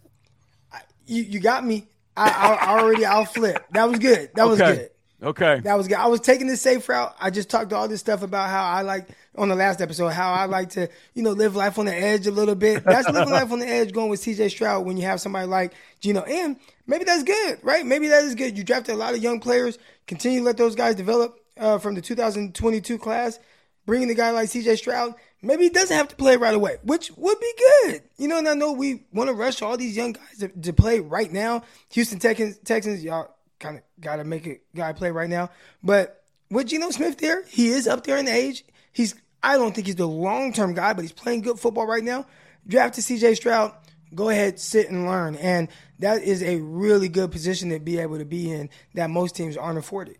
You 1.05 1.23
you 1.23 1.39
got 1.39 1.65
me. 1.65 1.87
I, 2.15 2.57
I 2.61 2.79
already 2.79 3.05
I'll 3.05 3.25
flip. 3.25 3.63
That 3.71 3.89
was 3.89 3.99
good. 3.99 4.31
That 4.35 4.47
was 4.47 4.59
good. 4.59 4.89
Okay. 5.21 5.61
That 5.61 5.77
was 5.77 5.87
good. 5.87 5.97
I 5.97 6.07
was 6.07 6.19
taking 6.19 6.47
the 6.47 6.57
safe 6.57 6.87
route. 6.87 7.15
I 7.19 7.31
just 7.31 7.49
talked 7.49 7.73
all 7.73 7.87
this 7.87 7.99
stuff 7.99 8.21
about 8.21 8.49
how 8.49 8.63
I 8.63 8.81
like 8.83 9.07
on 9.35 9.49
the 9.49 9.55
last 9.55 9.81
episode, 9.81 10.09
how 10.09 10.31
I 10.31 10.45
like 10.45 10.69
to, 10.71 10.89
you 11.15 11.23
know, 11.23 11.31
live 11.31 11.55
life 11.55 11.79
on 11.79 11.85
the 11.85 11.95
edge 11.95 12.27
a 12.27 12.31
little 12.31 12.53
bit. 12.55 12.83
That's 12.83 13.09
living 13.09 13.33
life 13.33 13.51
on 13.51 13.59
the 13.59 13.67
edge 13.67 13.93
going 13.93 14.09
with 14.09 14.21
CJ 14.21 14.51
Stroud 14.51 14.85
when 14.85 14.95
you 14.97 15.03
have 15.03 15.19
somebody 15.19 15.47
like 15.47 15.73
Geno. 15.99 16.21
And 16.21 16.57
maybe 16.85 17.03
that's 17.03 17.23
good, 17.23 17.59
right? 17.63 17.85
Maybe 17.85 18.09
that 18.09 18.25
is 18.25 18.35
good. 18.35 18.57
You 18.57 18.63
drafted 18.63 18.93
a 18.93 18.97
lot 18.97 19.15
of 19.15 19.23
young 19.23 19.39
players. 19.39 19.79
Continue 20.05 20.39
to 20.39 20.45
let 20.45 20.57
those 20.57 20.75
guys 20.75 20.93
develop 20.93 21.39
uh, 21.57 21.79
from 21.79 21.95
the 21.95 22.01
2022 22.01 22.99
class, 22.99 23.39
bringing 23.85 24.09
a 24.11 24.13
guy 24.13 24.31
like 24.31 24.49
CJ 24.49 24.77
Stroud, 24.77 25.15
maybe 25.41 25.63
he 25.63 25.69
doesn't 25.69 25.95
have 25.95 26.07
to 26.09 26.15
play 26.15 26.37
right 26.37 26.53
away, 26.53 26.77
which 26.83 27.11
would 27.15 27.39
be 27.39 27.53
good. 27.57 28.01
You 28.17 28.27
know, 28.27 28.37
and 28.37 28.47
I 28.47 28.53
know 28.53 28.73
we 28.73 29.05
want 29.13 29.29
to 29.29 29.33
rush 29.33 29.61
all 29.61 29.77
these 29.77 29.95
young 29.95 30.13
guys 30.13 30.37
to, 30.39 30.47
to 30.49 30.73
play 30.73 30.99
right 30.99 31.31
now. 31.31 31.63
Houston 31.91 32.19
Texans, 32.19 32.57
Texans 32.59 33.03
y'all 33.03 33.33
kind 33.59 33.77
of 33.77 33.83
got 33.99 34.17
to 34.17 34.23
make 34.23 34.47
a 34.47 34.59
guy 34.75 34.93
play 34.93 35.11
right 35.11 35.29
now. 35.29 35.49
But 35.83 36.23
with 36.49 36.67
Geno 36.67 36.89
Smith 36.91 37.17
there, 37.17 37.43
he 37.45 37.69
is 37.69 37.87
up 37.87 38.03
there 38.03 38.17
in 38.17 38.27
age. 38.27 38.63
He's 38.91 39.15
I 39.43 39.57
don't 39.57 39.73
think 39.73 39.87
he's 39.87 39.95
the 39.95 40.07
long 40.07 40.53
term 40.53 40.73
guy, 40.73 40.93
but 40.93 41.01
he's 41.01 41.11
playing 41.11 41.41
good 41.41 41.59
football 41.59 41.87
right 41.87 42.03
now. 42.03 42.25
Drafted 42.67 43.03
CJ 43.03 43.35
Stroud. 43.35 43.73
Go 44.15 44.29
ahead, 44.29 44.59
sit 44.59 44.89
and 44.89 45.05
learn. 45.05 45.35
And 45.35 45.67
that 45.99 46.23
is 46.23 46.41
a 46.41 46.57
really 46.57 47.09
good 47.09 47.31
position 47.31 47.69
to 47.69 47.79
be 47.79 47.99
able 47.99 48.19
to 48.19 48.25
be 48.25 48.51
in 48.51 48.69
that 48.93 49.09
most 49.09 49.35
teams 49.35 49.57
aren't 49.57 49.77
afforded. 49.77 50.17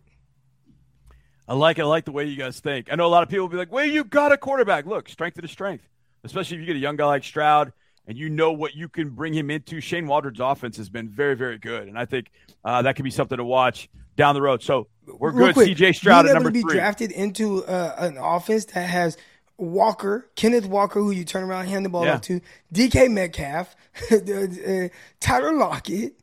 I 1.48 1.54
like 1.54 1.80
it. 1.80 1.84
I 1.84 1.86
like 1.86 2.04
the 2.04 2.12
way 2.12 2.26
you 2.26 2.36
guys 2.36 2.60
think. 2.60 2.92
I 2.92 2.96
know 2.96 3.06
a 3.06 3.08
lot 3.08 3.24
of 3.24 3.30
people 3.30 3.46
will 3.46 3.52
be 3.52 3.58
like, 3.58 3.72
well, 3.72 3.86
you 3.86 4.04
got 4.04 4.34
a 4.34 4.38
quarterback. 4.38 4.86
Look, 4.86 5.08
strength 5.08 5.36
to 5.36 5.42
the 5.42 5.48
strength, 5.48 5.88
especially 6.26 6.58
if 6.58 6.62
you 6.62 6.68
get 6.68 6.76
a 6.76 6.80
young 6.80 6.98
guy 6.98 7.06
like 7.06 7.24
Stroud 7.24 7.72
and 8.08 8.18
you 8.18 8.30
know 8.30 8.52
what 8.52 8.76
you 8.76 8.88
can 8.88 9.10
bring 9.10 9.34
him 9.34 9.52
into. 9.52 9.82
Shane 9.82 10.08
Waldron's 10.08 10.40
offense 10.40 10.78
has 10.78 10.90
been 10.90 11.10
very, 11.10 11.36
very 11.36 11.58
good. 11.58 11.88
And 11.88 12.00
I 12.00 12.06
think 12.06 12.28
uh, 12.64 12.82
that 12.82 12.96
could 12.96 13.04
be 13.04 13.12
something 13.12 13.38
to 13.38 13.44
watch 13.44 13.90
down 14.16 14.34
the 14.34 14.42
road. 14.42 14.64
So 14.64 14.88
we're 15.06 15.32
Real 15.32 15.48
good. 15.48 15.54
Quick, 15.54 15.78
CJ 15.78 15.96
Stroud 15.96 16.26
at 16.26 16.34
number 16.34 16.50
to 16.50 16.54
be 16.54 16.62
three. 16.62 16.74
drafted 16.74 17.12
into 17.12 17.66
uh, 17.66 17.96
an 17.98 18.18
offense 18.18 18.66
that 18.66 18.90
has 18.90 19.18
Walker, 19.58 20.30
Kenneth 20.36 20.66
Walker, 20.66 21.00
who 21.00 21.12
you 21.12 21.26
turn 21.26 21.44
around, 21.44 21.68
hand 21.68 21.84
the 21.84 21.90
ball 21.90 22.06
yeah. 22.06 22.16
off 22.16 22.22
to, 22.22 22.42
DK 22.74 23.12
Metcalf, 23.12 23.76
uh, 24.12 24.90
Tyler 25.20 25.54
Lockett, 25.54 26.14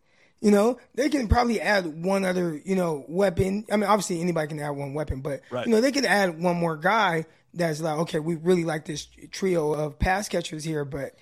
you 0.40 0.50
know, 0.50 0.78
they 0.94 1.08
can 1.08 1.26
probably 1.26 1.60
add 1.60 2.04
one 2.04 2.24
other, 2.24 2.60
you 2.64 2.76
know, 2.76 3.04
weapon. 3.08 3.64
I 3.72 3.76
mean, 3.76 3.88
obviously 3.88 4.20
anybody 4.20 4.48
can 4.48 4.60
add 4.60 4.70
one 4.70 4.92
weapon, 4.92 5.20
but 5.20 5.40
right. 5.50 5.66
you 5.66 5.72
know, 5.72 5.80
they 5.80 5.90
could 5.90 6.04
add 6.04 6.40
one 6.40 6.56
more 6.56 6.76
guy 6.76 7.24
that's 7.54 7.80
like, 7.80 7.98
okay, 8.00 8.18
we 8.18 8.34
really 8.36 8.64
like 8.64 8.84
this 8.84 9.08
trio 9.30 9.72
of 9.72 9.98
pass 9.98 10.28
catchers 10.28 10.62
here, 10.62 10.84
but 10.84 11.14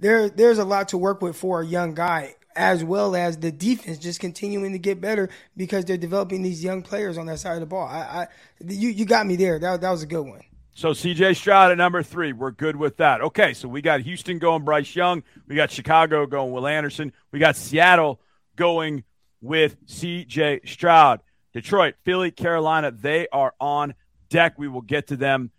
there 0.00 0.28
there's 0.28 0.58
a 0.58 0.64
lot 0.64 0.88
to 0.88 0.98
work 0.98 1.22
with 1.22 1.36
for 1.36 1.60
a 1.60 1.66
young 1.66 1.94
guy, 1.94 2.34
as 2.56 2.82
well 2.82 3.14
as 3.14 3.38
the 3.38 3.52
defense 3.52 3.98
just 3.98 4.20
continuing 4.20 4.72
to 4.72 4.78
get 4.78 5.00
better 5.00 5.28
because 5.56 5.84
they're 5.84 5.96
developing 5.96 6.42
these 6.42 6.64
young 6.64 6.82
players 6.82 7.18
on 7.18 7.26
that 7.26 7.38
side 7.38 7.54
of 7.54 7.60
the 7.60 7.66
ball. 7.66 7.86
I, 7.86 7.98
I 8.00 8.26
you 8.64 8.88
you 8.88 9.04
got 9.04 9.26
me 9.26 9.36
there. 9.36 9.58
That 9.58 9.80
that 9.80 9.90
was 9.90 10.02
a 10.02 10.06
good 10.06 10.26
one. 10.26 10.42
So 10.72 10.90
CJ 10.92 11.36
Stroud 11.36 11.72
at 11.72 11.78
number 11.78 12.02
three, 12.02 12.32
we're 12.32 12.52
good 12.52 12.76
with 12.76 12.96
that. 12.98 13.20
Okay, 13.20 13.52
so 13.52 13.68
we 13.68 13.82
got 13.82 14.00
Houston 14.00 14.38
going 14.38 14.64
Bryce 14.64 14.94
Young, 14.94 15.22
we 15.46 15.54
got 15.54 15.70
Chicago 15.70 16.26
going 16.26 16.52
Will 16.52 16.66
Anderson, 16.66 17.12
we 17.32 17.38
got 17.38 17.56
Seattle 17.56 18.20
going 18.56 19.04
with 19.40 19.84
CJ 19.86 20.68
Stroud. 20.68 21.20
Detroit, 21.52 21.96
Philly, 22.04 22.30
Carolina, 22.30 22.92
they 22.92 23.26
are 23.32 23.52
on 23.60 23.94
deck. 24.28 24.58
We 24.58 24.68
will 24.68 24.82
get 24.82 25.08
to 25.08 25.16
them 25.16 25.50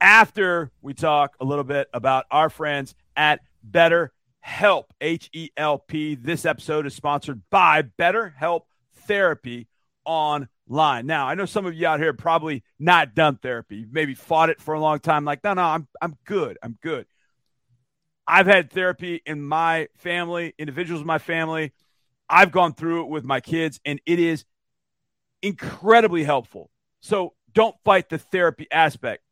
after 0.00 0.70
we 0.80 0.94
talk 0.94 1.34
a 1.40 1.44
little 1.44 1.64
bit 1.64 1.88
about 1.92 2.26
our 2.30 2.48
friends 2.48 2.94
at 3.16 3.40
Better 3.62 4.12
Help, 4.40 4.92
H 5.00 5.28
E 5.32 5.50
L 5.56 5.78
P. 5.78 6.14
This 6.14 6.44
episode 6.44 6.86
is 6.86 6.94
sponsored 6.94 7.42
by 7.50 7.82
Better 7.82 8.34
Help 8.36 8.66
Therapy 9.06 9.68
Online. 10.04 11.06
Now, 11.06 11.26
I 11.26 11.34
know 11.34 11.46
some 11.46 11.66
of 11.66 11.74
you 11.74 11.86
out 11.86 12.00
here 12.00 12.12
probably 12.12 12.62
not 12.78 13.14
done 13.14 13.36
therapy. 13.36 13.76
You've 13.76 13.92
maybe 13.92 14.14
fought 14.14 14.50
it 14.50 14.60
for 14.60 14.74
a 14.74 14.80
long 14.80 14.98
time, 15.00 15.24
like, 15.24 15.44
no, 15.44 15.54
no, 15.54 15.62
I'm, 15.62 15.88
I'm 16.00 16.16
good. 16.24 16.58
I'm 16.62 16.78
good. 16.82 17.06
I've 18.26 18.46
had 18.46 18.70
therapy 18.70 19.20
in 19.26 19.42
my 19.42 19.88
family, 19.96 20.54
individuals 20.58 21.00
in 21.00 21.06
my 21.06 21.18
family. 21.18 21.72
I've 22.28 22.52
gone 22.52 22.74
through 22.74 23.02
it 23.02 23.08
with 23.08 23.24
my 23.24 23.40
kids, 23.40 23.80
and 23.84 24.00
it 24.06 24.20
is 24.20 24.44
incredibly 25.42 26.22
helpful. 26.22 26.70
So 27.00 27.34
don't 27.52 27.74
fight 27.84 28.08
the 28.08 28.18
therapy 28.18 28.68
aspect. 28.70 29.22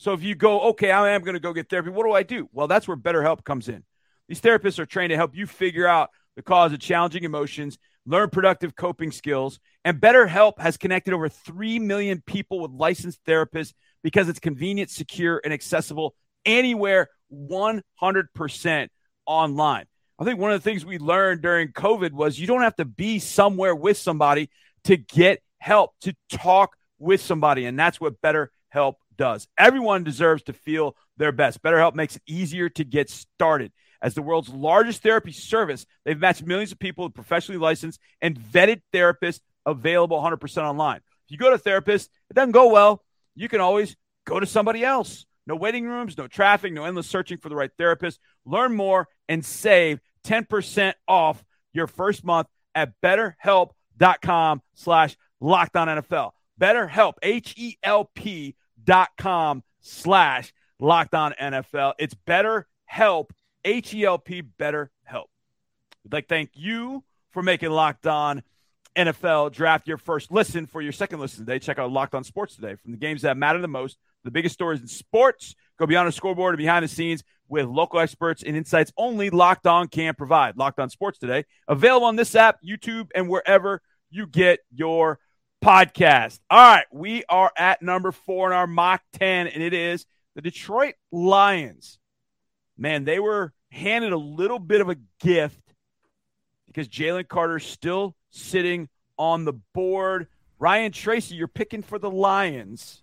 So 0.00 0.14
if 0.14 0.22
you 0.22 0.34
go, 0.34 0.62
okay, 0.70 0.90
I 0.90 1.10
am 1.10 1.20
going 1.20 1.34
to 1.34 1.40
go 1.40 1.52
get 1.52 1.68
therapy, 1.68 1.90
what 1.90 2.06
do 2.06 2.12
I 2.12 2.22
do? 2.22 2.48
Well, 2.52 2.66
that's 2.66 2.88
where 2.88 2.96
BetterHelp 2.96 3.44
comes 3.44 3.68
in. 3.68 3.84
These 4.28 4.40
therapists 4.40 4.78
are 4.78 4.86
trained 4.86 5.10
to 5.10 5.16
help 5.16 5.36
you 5.36 5.46
figure 5.46 5.86
out 5.86 6.08
the 6.36 6.42
cause 6.42 6.72
of 6.72 6.78
challenging 6.78 7.24
emotions, 7.24 7.76
learn 8.06 8.30
productive 8.30 8.74
coping 8.74 9.12
skills, 9.12 9.60
and 9.84 10.00
BetterHelp 10.00 10.58
has 10.58 10.78
connected 10.78 11.12
over 11.12 11.28
3 11.28 11.80
million 11.80 12.22
people 12.24 12.60
with 12.60 12.70
licensed 12.70 13.22
therapists 13.26 13.74
because 14.02 14.30
it's 14.30 14.40
convenient, 14.40 14.88
secure, 14.88 15.38
and 15.44 15.52
accessible 15.52 16.14
anywhere 16.46 17.08
100% 17.30 18.88
online. 19.26 19.84
I 20.18 20.24
think 20.24 20.40
one 20.40 20.50
of 20.50 20.62
the 20.62 20.64
things 20.64 20.82
we 20.82 20.96
learned 20.96 21.42
during 21.42 21.72
COVID 21.72 22.12
was 22.12 22.38
you 22.38 22.46
don't 22.46 22.62
have 22.62 22.76
to 22.76 22.86
be 22.86 23.18
somewhere 23.18 23.74
with 23.74 23.98
somebody 23.98 24.48
to 24.84 24.96
get 24.96 25.42
help, 25.58 25.90
to 26.00 26.14
talk 26.30 26.74
with 26.98 27.20
somebody. 27.20 27.66
And 27.66 27.78
that's 27.78 28.00
what 28.00 28.18
BetterHelp 28.22 28.94
does. 29.20 29.46
Everyone 29.58 30.02
deserves 30.02 30.42
to 30.44 30.54
feel 30.54 30.96
their 31.18 31.30
best. 31.30 31.62
BetterHelp 31.62 31.94
makes 31.94 32.16
it 32.16 32.22
easier 32.26 32.70
to 32.70 32.84
get 32.84 33.10
started. 33.10 33.70
As 34.00 34.14
the 34.14 34.22
world's 34.22 34.48
largest 34.48 35.02
therapy 35.02 35.30
service, 35.30 35.84
they've 36.06 36.18
matched 36.18 36.42
millions 36.42 36.72
of 36.72 36.78
people 36.78 37.04
with 37.04 37.12
professionally 37.12 37.60
licensed 37.60 38.00
and 38.22 38.40
vetted 38.40 38.80
therapists 38.94 39.40
available 39.66 40.18
100% 40.18 40.62
online. 40.62 40.96
If 40.96 41.32
you 41.32 41.36
go 41.36 41.50
to 41.50 41.56
a 41.56 41.58
therapist, 41.58 42.08
it 42.30 42.34
doesn't 42.34 42.52
go 42.52 42.68
well, 42.68 43.04
you 43.34 43.50
can 43.50 43.60
always 43.60 43.94
go 44.24 44.40
to 44.40 44.46
somebody 44.46 44.82
else. 44.82 45.26
No 45.46 45.54
waiting 45.54 45.84
rooms, 45.84 46.16
no 46.16 46.26
traffic, 46.26 46.72
no 46.72 46.84
endless 46.84 47.06
searching 47.06 47.36
for 47.36 47.50
the 47.50 47.56
right 47.56 47.70
therapist. 47.76 48.20
Learn 48.46 48.74
more 48.74 49.06
and 49.28 49.44
save 49.44 50.00
10% 50.24 50.94
off 51.06 51.44
your 51.74 51.86
first 51.86 52.24
month 52.24 52.46
at 52.74 52.94
betterhelp.com 53.04 54.62
slash 54.74 55.14
NFL. 55.42 56.30
BetterHelp, 56.58 57.14
H-E-L-P 57.22 58.56
dot 58.90 59.10
com 59.16 59.62
slash 59.80 60.52
NFL. 60.82 61.94
It's 62.00 62.14
better 62.14 62.66
H-E-L-P, 62.90 63.34
H 63.64 63.94
E 63.94 64.04
L 64.04 64.18
P, 64.18 64.40
better 64.40 64.90
help. 65.04 65.30
We'd 66.02 66.12
like 66.12 66.26
thank 66.26 66.50
you 66.54 67.04
for 67.30 67.40
making 67.40 67.70
Locked 67.70 68.08
On 68.08 68.42
NFL 68.96 69.52
Draft 69.52 69.86
your 69.86 69.96
first 69.96 70.32
listen. 70.32 70.66
For 70.66 70.82
your 70.82 70.90
second 70.90 71.20
listen 71.20 71.46
today, 71.46 71.60
check 71.60 71.78
out 71.78 71.92
Locked 71.92 72.16
On 72.16 72.24
Sports 72.24 72.56
today. 72.56 72.74
From 72.74 72.90
the 72.90 72.98
games 72.98 73.22
that 73.22 73.36
matter 73.36 73.60
the 73.60 73.68
most– 73.68 73.96
the 74.24 74.30
biggest 74.30 74.54
stories 74.54 74.80
in 74.80 74.88
sports. 74.88 75.54
Go 75.78 75.86
beyond 75.86 76.08
the 76.08 76.12
scoreboard 76.12 76.54
and 76.54 76.58
behind 76.58 76.84
the 76.84 76.88
scenes 76.88 77.22
with 77.48 77.66
local 77.66 78.00
experts 78.00 78.42
and 78.42 78.56
insights 78.56 78.92
only 78.96 79.30
Locked 79.30 79.66
On 79.66 79.88
can 79.88 80.14
provide. 80.14 80.56
Locked 80.56 80.78
On 80.78 80.90
Sports 80.90 81.18
today, 81.18 81.44
available 81.68 82.06
on 82.06 82.16
this 82.16 82.34
app, 82.34 82.58
YouTube, 82.62 83.08
and 83.14 83.28
wherever 83.28 83.80
you 84.10 84.26
get 84.26 84.60
your 84.74 85.18
podcast. 85.64 86.40
All 86.48 86.58
right, 86.58 86.86
we 86.90 87.24
are 87.28 87.52
at 87.56 87.82
number 87.82 88.12
four 88.12 88.48
in 88.48 88.56
our 88.56 88.66
mock 88.66 89.02
10, 89.18 89.48
and 89.48 89.62
it 89.62 89.74
is 89.74 90.06
the 90.34 90.40
Detroit 90.40 90.94
Lions. 91.12 91.98
Man, 92.78 93.04
they 93.04 93.18
were 93.18 93.52
handed 93.70 94.12
a 94.12 94.18
little 94.18 94.58
bit 94.58 94.80
of 94.80 94.88
a 94.88 94.96
gift 95.20 95.74
because 96.66 96.88
Jalen 96.88 97.28
Carter's 97.28 97.66
still 97.66 98.16
sitting 98.30 98.88
on 99.18 99.44
the 99.44 99.52
board. 99.52 100.28
Ryan 100.58 100.92
Tracy, 100.92 101.34
you're 101.34 101.48
picking 101.48 101.82
for 101.82 101.98
the 101.98 102.10
Lions. 102.10 103.02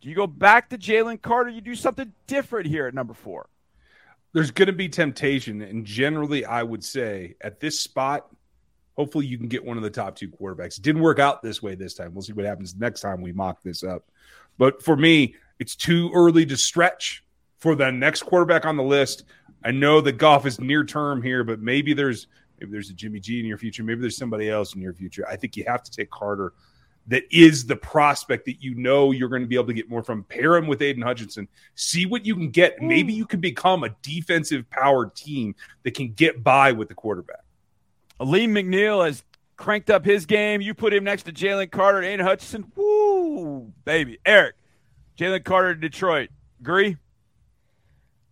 Do 0.00 0.08
you 0.08 0.14
go 0.14 0.26
back 0.26 0.68
to 0.70 0.78
Jalen 0.78 1.22
Carter? 1.22 1.50
You 1.50 1.60
do 1.60 1.74
something 1.74 2.12
different 2.26 2.66
here 2.66 2.86
at 2.86 2.94
number 2.94 3.14
four. 3.14 3.48
There's 4.34 4.50
going 4.50 4.66
to 4.66 4.72
be 4.72 4.88
temptation. 4.88 5.62
And 5.62 5.86
generally, 5.86 6.44
I 6.44 6.62
would 6.62 6.84
say 6.84 7.36
at 7.40 7.58
this 7.58 7.80
spot, 7.80 8.28
hopefully 8.96 9.26
you 9.26 9.38
can 9.38 9.48
get 9.48 9.64
one 9.64 9.76
of 9.76 9.82
the 9.82 9.90
top 9.90 10.16
two 10.16 10.28
quarterbacks. 10.28 10.78
It 10.78 10.82
didn't 10.82 11.02
work 11.02 11.18
out 11.18 11.42
this 11.42 11.62
way 11.62 11.74
this 11.74 11.94
time. 11.94 12.14
We'll 12.14 12.22
see 12.22 12.32
what 12.32 12.44
happens 12.44 12.74
next 12.74 13.00
time 13.00 13.20
we 13.20 13.32
mock 13.32 13.62
this 13.62 13.84
up. 13.84 14.04
But 14.58 14.82
for 14.82 14.96
me, 14.96 15.34
it's 15.58 15.76
too 15.76 16.10
early 16.14 16.46
to 16.46 16.56
stretch 16.56 17.22
for 17.58 17.74
the 17.74 17.90
next 17.90 18.22
quarterback 18.22 18.64
on 18.64 18.76
the 18.76 18.82
list. 18.82 19.24
I 19.64 19.70
know 19.70 20.00
that 20.00 20.12
Goff 20.12 20.46
is 20.46 20.60
near 20.60 20.84
term 20.84 21.22
here, 21.22 21.44
but 21.44 21.60
maybe 21.60 21.92
there's 21.92 22.26
maybe 22.58 22.72
there's 22.72 22.90
a 22.90 22.94
Jimmy 22.94 23.20
G 23.20 23.40
in 23.40 23.46
your 23.46 23.58
future. 23.58 23.82
Maybe 23.82 24.00
there's 24.00 24.16
somebody 24.16 24.48
else 24.48 24.74
in 24.74 24.80
your 24.80 24.94
future. 24.94 25.26
I 25.28 25.36
think 25.36 25.56
you 25.56 25.64
have 25.66 25.82
to 25.82 25.90
take 25.90 26.10
Carter 26.10 26.52
that 27.08 27.22
is 27.30 27.66
the 27.66 27.76
prospect 27.76 28.46
that 28.46 28.62
you 28.62 28.74
know 28.74 29.12
you're 29.12 29.28
going 29.28 29.42
to 29.42 29.48
be 29.48 29.54
able 29.54 29.66
to 29.66 29.72
get 29.72 29.88
more 29.88 30.02
from. 30.02 30.24
Pair 30.24 30.56
him 30.56 30.66
with 30.66 30.82
Aidan 30.82 31.02
Hutchinson. 31.02 31.46
See 31.74 32.04
what 32.04 32.26
you 32.26 32.34
can 32.34 32.50
get. 32.50 32.82
Maybe 32.82 33.12
mm. 33.12 33.16
you 33.16 33.26
can 33.26 33.40
become 33.40 33.84
a 33.84 33.90
defensive 34.02 34.68
powered 34.70 35.14
team 35.14 35.54
that 35.84 35.94
can 35.94 36.12
get 36.12 36.42
by 36.42 36.72
with 36.72 36.88
the 36.88 36.94
quarterback. 36.94 37.45
Lee 38.20 38.46
McNeil 38.46 39.04
has 39.04 39.22
cranked 39.56 39.90
up 39.90 40.04
his 40.04 40.26
game. 40.26 40.60
You 40.60 40.74
put 40.74 40.92
him 40.92 41.04
next 41.04 41.24
to 41.24 41.32
Jalen 41.32 41.70
Carter 41.70 42.02
and 42.02 42.20
Hutchinson. 42.20 42.70
Woo, 42.74 43.72
baby. 43.84 44.18
Eric, 44.24 44.54
Jalen 45.18 45.44
Carter, 45.44 45.74
Detroit. 45.74 46.30
Agree? 46.60 46.96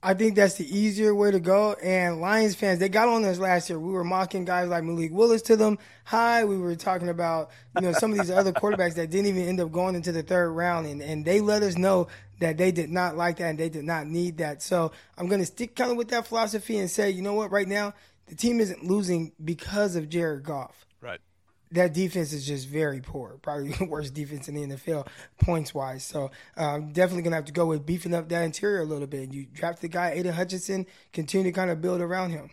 I 0.07 0.12
think 0.12 0.35
that's 0.37 0.57
the 0.57 0.67
easier 0.67 1.14
way 1.14 1.31
to 1.31 1.41
go. 1.41 1.73
And 1.83 2.21
Lions 2.21 2.55
fans, 2.55 2.79
they 2.79 2.91
got 2.91 3.09
on 3.09 3.25
us 3.25 3.38
last 3.38 3.71
year. 3.71 3.79
We 3.81 3.91
were 3.91 4.05
mocking 4.05 4.45
guys 4.45 4.69
like 4.69 4.85
Malik 4.85 5.12
Willis 5.12 5.41
to 5.43 5.57
them 5.57 5.79
high. 6.05 6.45
We 6.45 6.59
were 6.59 6.76
talking 6.76 7.09
about, 7.09 7.50
you 7.75 7.87
know, 7.87 7.93
some 7.93 8.12
of 8.12 8.19
these 8.19 8.31
other 8.31 8.53
quarterbacks 8.53 8.97
that 8.97 9.09
didn't 9.09 9.29
even 9.29 9.49
end 9.49 9.61
up 9.61 9.73
going 9.73 9.95
into 9.95 10.12
the 10.12 10.23
third 10.23 10.50
round. 10.50 10.87
And, 10.87 11.00
and 11.00 11.25
they 11.25 11.41
let 11.41 11.62
us 11.62 11.79
know 11.79 12.09
that 12.41 12.59
they 12.59 12.71
did 12.71 12.91
not 12.91 13.17
like 13.17 13.38
that 13.38 13.49
and 13.49 13.59
they 13.59 13.71
did 13.71 13.85
not 13.85 14.07
need 14.07 14.37
that. 14.38 14.61
So 14.61 14.93
I'm 15.17 15.26
going 15.26 15.41
to 15.41 15.47
stick 15.47 15.75
kind 15.75 15.91
of 15.91 15.97
with 15.97 16.09
that 16.09 16.26
philosophy 16.26 16.76
and 16.76 16.91
say, 16.91 17.09
you 17.09 17.23
know 17.23 17.33
what, 17.33 17.50
right 17.50 17.67
now, 17.67 17.95
the 18.26 18.35
team 18.35 18.61
isn't 18.61 18.85
losing 18.85 19.33
because 19.43 19.97
of 19.97 20.09
Jared 20.09 20.45
Goff 20.45 20.87
Right. 21.00 21.21
that 21.73 21.93
defense 21.93 22.33
is 22.33 22.47
just 22.47 22.69
very 22.69 23.00
poor. 23.00 23.38
Probably 23.43 23.69
the 23.78 23.85
worst 23.85 24.14
defense 24.14 24.49
in 24.49 24.54
the 24.54 24.76
NFL 24.76 25.07
points 25.40 25.75
wise. 25.75 26.04
So 26.04 26.31
um, 26.57 26.93
definitely 26.93 27.23
gonna 27.23 27.37
have 27.37 27.45
to 27.47 27.52
go 27.52 27.66
with 27.66 27.85
beefing 27.85 28.14
up 28.14 28.28
that 28.28 28.43
interior 28.45 28.81
a 28.81 28.85
little 28.85 29.07
bit. 29.07 29.33
You 29.33 29.47
draft 29.52 29.81
the 29.83 29.88
guy 29.88 30.12
Aidan 30.12 30.33
Hutchinson, 30.35 30.87
continue 31.12 31.50
to 31.50 31.54
kind 31.54 31.71
of 31.71 31.81
build 31.81 32.00
around 32.00 32.31
him. 32.31 32.50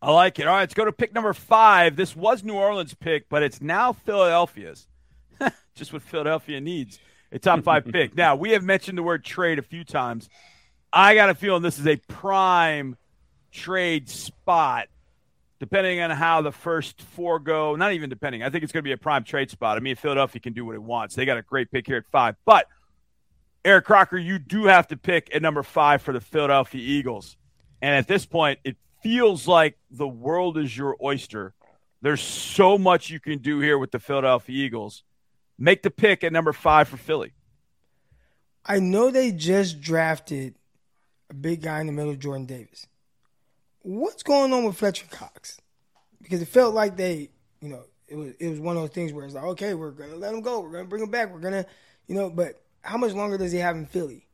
I 0.00 0.10
like 0.10 0.38
it. 0.40 0.48
All 0.48 0.54
right, 0.54 0.60
let's 0.60 0.74
go 0.74 0.84
to 0.84 0.90
pick 0.92 1.14
number 1.14 1.32
five. 1.32 1.94
This 1.94 2.16
was 2.16 2.42
New 2.42 2.54
Orleans' 2.54 2.92
pick, 2.94 3.28
but 3.28 3.44
it's 3.44 3.60
now 3.60 3.92
Philadelphia's. 3.92 4.88
just 5.76 5.92
what 5.92 6.02
Philadelphia 6.02 6.60
needs. 6.60 6.98
A 7.30 7.38
top 7.38 7.62
five 7.62 7.84
pick. 7.86 8.14
Now 8.16 8.34
we 8.36 8.50
have 8.50 8.62
mentioned 8.62 8.98
the 8.98 9.02
word 9.02 9.24
trade 9.24 9.58
a 9.58 9.62
few 9.62 9.84
times. 9.84 10.28
I 10.92 11.14
got 11.14 11.30
a 11.30 11.34
feeling 11.34 11.62
this 11.62 11.78
is 11.78 11.86
a 11.86 11.96
prime 11.96 12.96
trade 13.52 14.08
spot 14.08 14.88
depending 15.62 16.00
on 16.00 16.10
how 16.10 16.42
the 16.42 16.50
first 16.50 17.00
four 17.00 17.38
go, 17.38 17.76
not 17.76 17.92
even 17.92 18.10
depending, 18.10 18.42
I 18.42 18.50
think 18.50 18.64
it's 18.64 18.72
going 18.72 18.82
to 18.82 18.88
be 18.88 18.90
a 18.90 18.96
prime 18.96 19.22
trade 19.22 19.48
spot. 19.48 19.76
I 19.76 19.80
mean, 19.80 19.94
Philadelphia 19.94 20.40
can 20.40 20.54
do 20.54 20.64
what 20.66 20.74
it 20.74 20.82
wants. 20.82 21.14
They 21.14 21.24
got 21.24 21.38
a 21.38 21.42
great 21.42 21.70
pick 21.70 21.86
here 21.86 21.98
at 21.98 22.04
five. 22.10 22.34
But, 22.44 22.66
Eric 23.64 23.84
Crocker, 23.84 24.18
you 24.18 24.40
do 24.40 24.64
have 24.64 24.88
to 24.88 24.96
pick 24.96 25.32
at 25.32 25.40
number 25.40 25.62
five 25.62 26.02
for 26.02 26.12
the 26.12 26.20
Philadelphia 26.20 26.80
Eagles. 26.80 27.36
And 27.80 27.94
at 27.94 28.08
this 28.08 28.26
point, 28.26 28.58
it 28.64 28.76
feels 29.04 29.46
like 29.46 29.78
the 29.88 30.08
world 30.08 30.58
is 30.58 30.76
your 30.76 30.96
oyster. 31.00 31.54
There's 32.00 32.20
so 32.20 32.76
much 32.76 33.10
you 33.10 33.20
can 33.20 33.38
do 33.38 33.60
here 33.60 33.78
with 33.78 33.92
the 33.92 34.00
Philadelphia 34.00 34.64
Eagles. 34.64 35.04
Make 35.60 35.84
the 35.84 35.92
pick 35.92 36.24
at 36.24 36.32
number 36.32 36.52
five 36.52 36.88
for 36.88 36.96
Philly. 36.96 37.34
I 38.66 38.80
know 38.80 39.12
they 39.12 39.30
just 39.30 39.80
drafted 39.80 40.56
a 41.30 41.34
big 41.34 41.62
guy 41.62 41.80
in 41.80 41.86
the 41.86 41.92
middle, 41.92 42.16
Jordan 42.16 42.46
Davis 42.46 42.88
what's 43.82 44.22
going 44.22 44.52
on 44.52 44.64
with 44.64 44.76
Fletcher 44.76 45.06
Cox? 45.10 45.60
Because 46.20 46.42
it 46.42 46.48
felt 46.48 46.74
like 46.74 46.96
they, 46.96 47.30
you 47.60 47.68
know, 47.68 47.82
it 48.08 48.16
was 48.16 48.34
it 48.38 48.48
was 48.48 48.60
one 48.60 48.76
of 48.76 48.82
those 48.82 48.90
things 48.90 49.12
where 49.12 49.24
it's 49.24 49.34
like, 49.34 49.44
okay, 49.44 49.74
we're 49.74 49.90
gonna 49.90 50.16
let 50.16 50.34
him 50.34 50.40
go, 50.40 50.60
we're 50.60 50.72
gonna 50.72 50.84
bring 50.84 51.02
him 51.02 51.10
back, 51.10 51.32
we're 51.32 51.40
gonna, 51.40 51.66
you 52.06 52.14
know, 52.14 52.30
but 52.30 52.62
how 52.82 52.96
much 52.96 53.12
longer 53.12 53.38
does 53.38 53.52
he 53.52 53.58
have 53.58 53.76
in 53.76 53.86
Philly? 53.86 54.26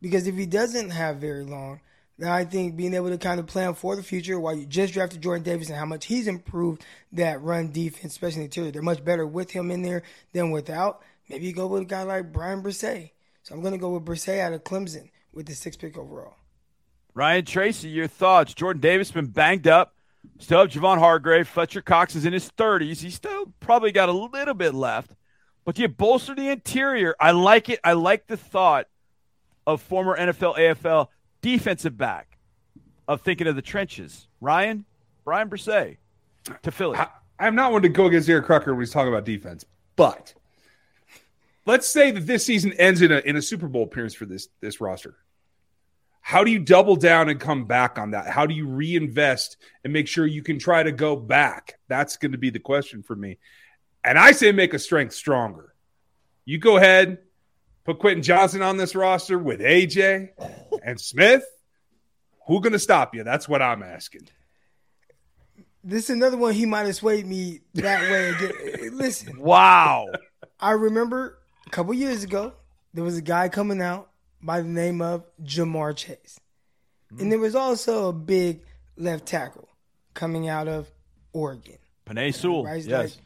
Because 0.00 0.26
if 0.26 0.34
he 0.34 0.46
doesn't 0.46 0.90
have 0.90 1.18
very 1.18 1.44
long, 1.44 1.80
then 2.18 2.30
I 2.30 2.44
think 2.44 2.76
being 2.76 2.94
able 2.94 3.10
to 3.10 3.18
kind 3.18 3.40
of 3.40 3.46
plan 3.46 3.74
for 3.74 3.96
the 3.96 4.02
future 4.02 4.38
while 4.38 4.54
you 4.54 4.66
just 4.66 4.92
drafted 4.92 5.22
Jordan 5.22 5.42
Davis 5.42 5.68
and 5.68 5.78
how 5.78 5.86
much 5.86 6.06
he's 6.06 6.26
improved 6.26 6.84
that 7.12 7.42
run 7.42 7.72
defense, 7.72 8.12
especially 8.12 8.36
in 8.36 8.40
the 8.40 8.44
interior, 8.46 8.70
they're 8.70 8.82
much 8.82 9.04
better 9.04 9.26
with 9.26 9.50
him 9.50 9.70
in 9.70 9.82
there 9.82 10.02
than 10.32 10.50
without. 10.50 11.02
Maybe 11.28 11.46
you 11.46 11.52
go 11.52 11.66
with 11.66 11.82
a 11.82 11.86
guy 11.86 12.02
like 12.02 12.32
Bryan 12.32 12.62
Bresee. 12.62 13.10
So 13.42 13.54
I'm 13.54 13.62
gonna 13.62 13.78
go 13.78 13.90
with 13.90 14.04
Bresee 14.04 14.40
out 14.40 14.52
of 14.52 14.64
Clemson 14.64 15.10
with 15.32 15.46
the 15.46 15.54
sixth 15.54 15.80
pick 15.80 15.96
overall. 15.96 16.36
Ryan 17.14 17.44
Tracy, 17.44 17.88
your 17.88 18.06
thoughts? 18.06 18.54
Jordan 18.54 18.80
Davis 18.80 19.10
been 19.10 19.26
banged 19.26 19.66
up. 19.66 19.94
Still 20.38 20.60
have 20.60 20.70
Javon 20.70 20.98
Hargrave. 20.98 21.48
Fletcher 21.48 21.82
Cox 21.82 22.14
is 22.14 22.24
in 22.24 22.32
his 22.32 22.50
30s. 22.50 23.00
He's 23.00 23.14
still 23.14 23.52
probably 23.60 23.92
got 23.92 24.08
a 24.08 24.12
little 24.12 24.54
bit 24.54 24.74
left. 24.74 25.12
But 25.64 25.78
you 25.78 25.88
bolster 25.88 26.34
the 26.34 26.48
interior. 26.48 27.14
I 27.20 27.32
like 27.32 27.68
it. 27.68 27.80
I 27.84 27.92
like 27.92 28.26
the 28.26 28.36
thought 28.36 28.86
of 29.66 29.82
former 29.82 30.16
NFL, 30.16 30.56
AFL 30.56 31.08
defensive 31.42 31.96
back 31.96 32.38
of 33.06 33.20
thinking 33.22 33.46
of 33.46 33.56
the 33.56 33.62
trenches. 33.62 34.28
Ryan, 34.40 34.84
Bryan 35.24 35.48
Bresee 35.50 35.98
to 36.62 36.70
Philly. 36.70 36.98
I, 36.98 37.08
I'm 37.38 37.54
not 37.54 37.72
one 37.72 37.82
to 37.82 37.88
go 37.88 38.06
against 38.06 38.28
Eric 38.28 38.46
Crocker 38.46 38.72
when 38.74 38.82
he's 38.82 38.90
talking 38.90 39.12
about 39.12 39.24
defense, 39.24 39.64
but 39.96 40.34
let's 41.66 41.86
say 41.86 42.10
that 42.10 42.26
this 42.26 42.44
season 42.44 42.72
ends 42.74 43.02
in 43.02 43.12
a 43.12 43.18
in 43.20 43.36
a 43.36 43.42
Super 43.42 43.68
Bowl 43.68 43.84
appearance 43.84 44.14
for 44.14 44.26
this 44.26 44.48
this 44.60 44.80
roster. 44.80 45.16
How 46.20 46.44
do 46.44 46.50
you 46.50 46.58
double 46.58 46.96
down 46.96 47.28
and 47.28 47.40
come 47.40 47.64
back 47.64 47.98
on 47.98 48.12
that? 48.12 48.26
How 48.28 48.46
do 48.46 48.54
you 48.54 48.66
reinvest 48.66 49.56
and 49.82 49.92
make 49.92 50.06
sure 50.06 50.26
you 50.26 50.42
can 50.42 50.58
try 50.58 50.82
to 50.82 50.92
go 50.92 51.16
back? 51.16 51.78
That's 51.88 52.16
going 52.16 52.32
to 52.32 52.38
be 52.38 52.50
the 52.50 52.60
question 52.60 53.02
for 53.02 53.16
me. 53.16 53.38
And 54.04 54.18
I 54.18 54.32
say 54.32 54.52
make 54.52 54.74
a 54.74 54.78
strength 54.78 55.14
stronger. 55.14 55.74
You 56.44 56.58
go 56.58 56.76
ahead, 56.76 57.18
put 57.84 57.98
Quentin 57.98 58.22
Johnston 58.22 58.62
on 58.62 58.76
this 58.76 58.94
roster 58.94 59.38
with 59.38 59.60
AJ 59.60 60.28
and 60.84 61.00
Smith. 61.00 61.44
Who's 62.46 62.60
going 62.60 62.72
to 62.72 62.78
stop 62.78 63.14
you? 63.14 63.24
That's 63.24 63.48
what 63.48 63.62
I'm 63.62 63.82
asking. 63.82 64.28
This 65.82 66.04
is 66.04 66.10
another 66.10 66.36
one 66.36 66.52
he 66.52 66.66
might 66.66 66.86
have 66.86 66.96
swayed 66.96 67.26
me 67.26 67.60
that 67.74 68.02
way. 68.10 68.30
Again. 68.30 68.90
Listen. 68.98 69.40
Wow. 69.40 70.08
I 70.58 70.72
remember 70.72 71.38
a 71.66 71.70
couple 71.70 71.94
years 71.94 72.22
ago, 72.22 72.52
there 72.92 73.04
was 73.04 73.16
a 73.16 73.22
guy 73.22 73.48
coming 73.48 73.80
out 73.80 74.09
by 74.42 74.60
the 74.60 74.68
name 74.68 75.02
of 75.02 75.24
Ja'Marr 75.42 75.96
Chase. 75.96 76.40
Mm-hmm. 77.12 77.22
And 77.22 77.32
there 77.32 77.38
was 77.38 77.54
also 77.54 78.08
a 78.08 78.12
big 78.12 78.62
left 78.96 79.26
tackle 79.26 79.68
coming 80.14 80.48
out 80.48 80.68
of 80.68 80.90
Oregon. 81.32 81.78
Penei 82.06 82.34
Sewell. 82.34 82.64
Right? 82.64 82.84
Yes. 82.84 83.16
Like, 83.16 83.24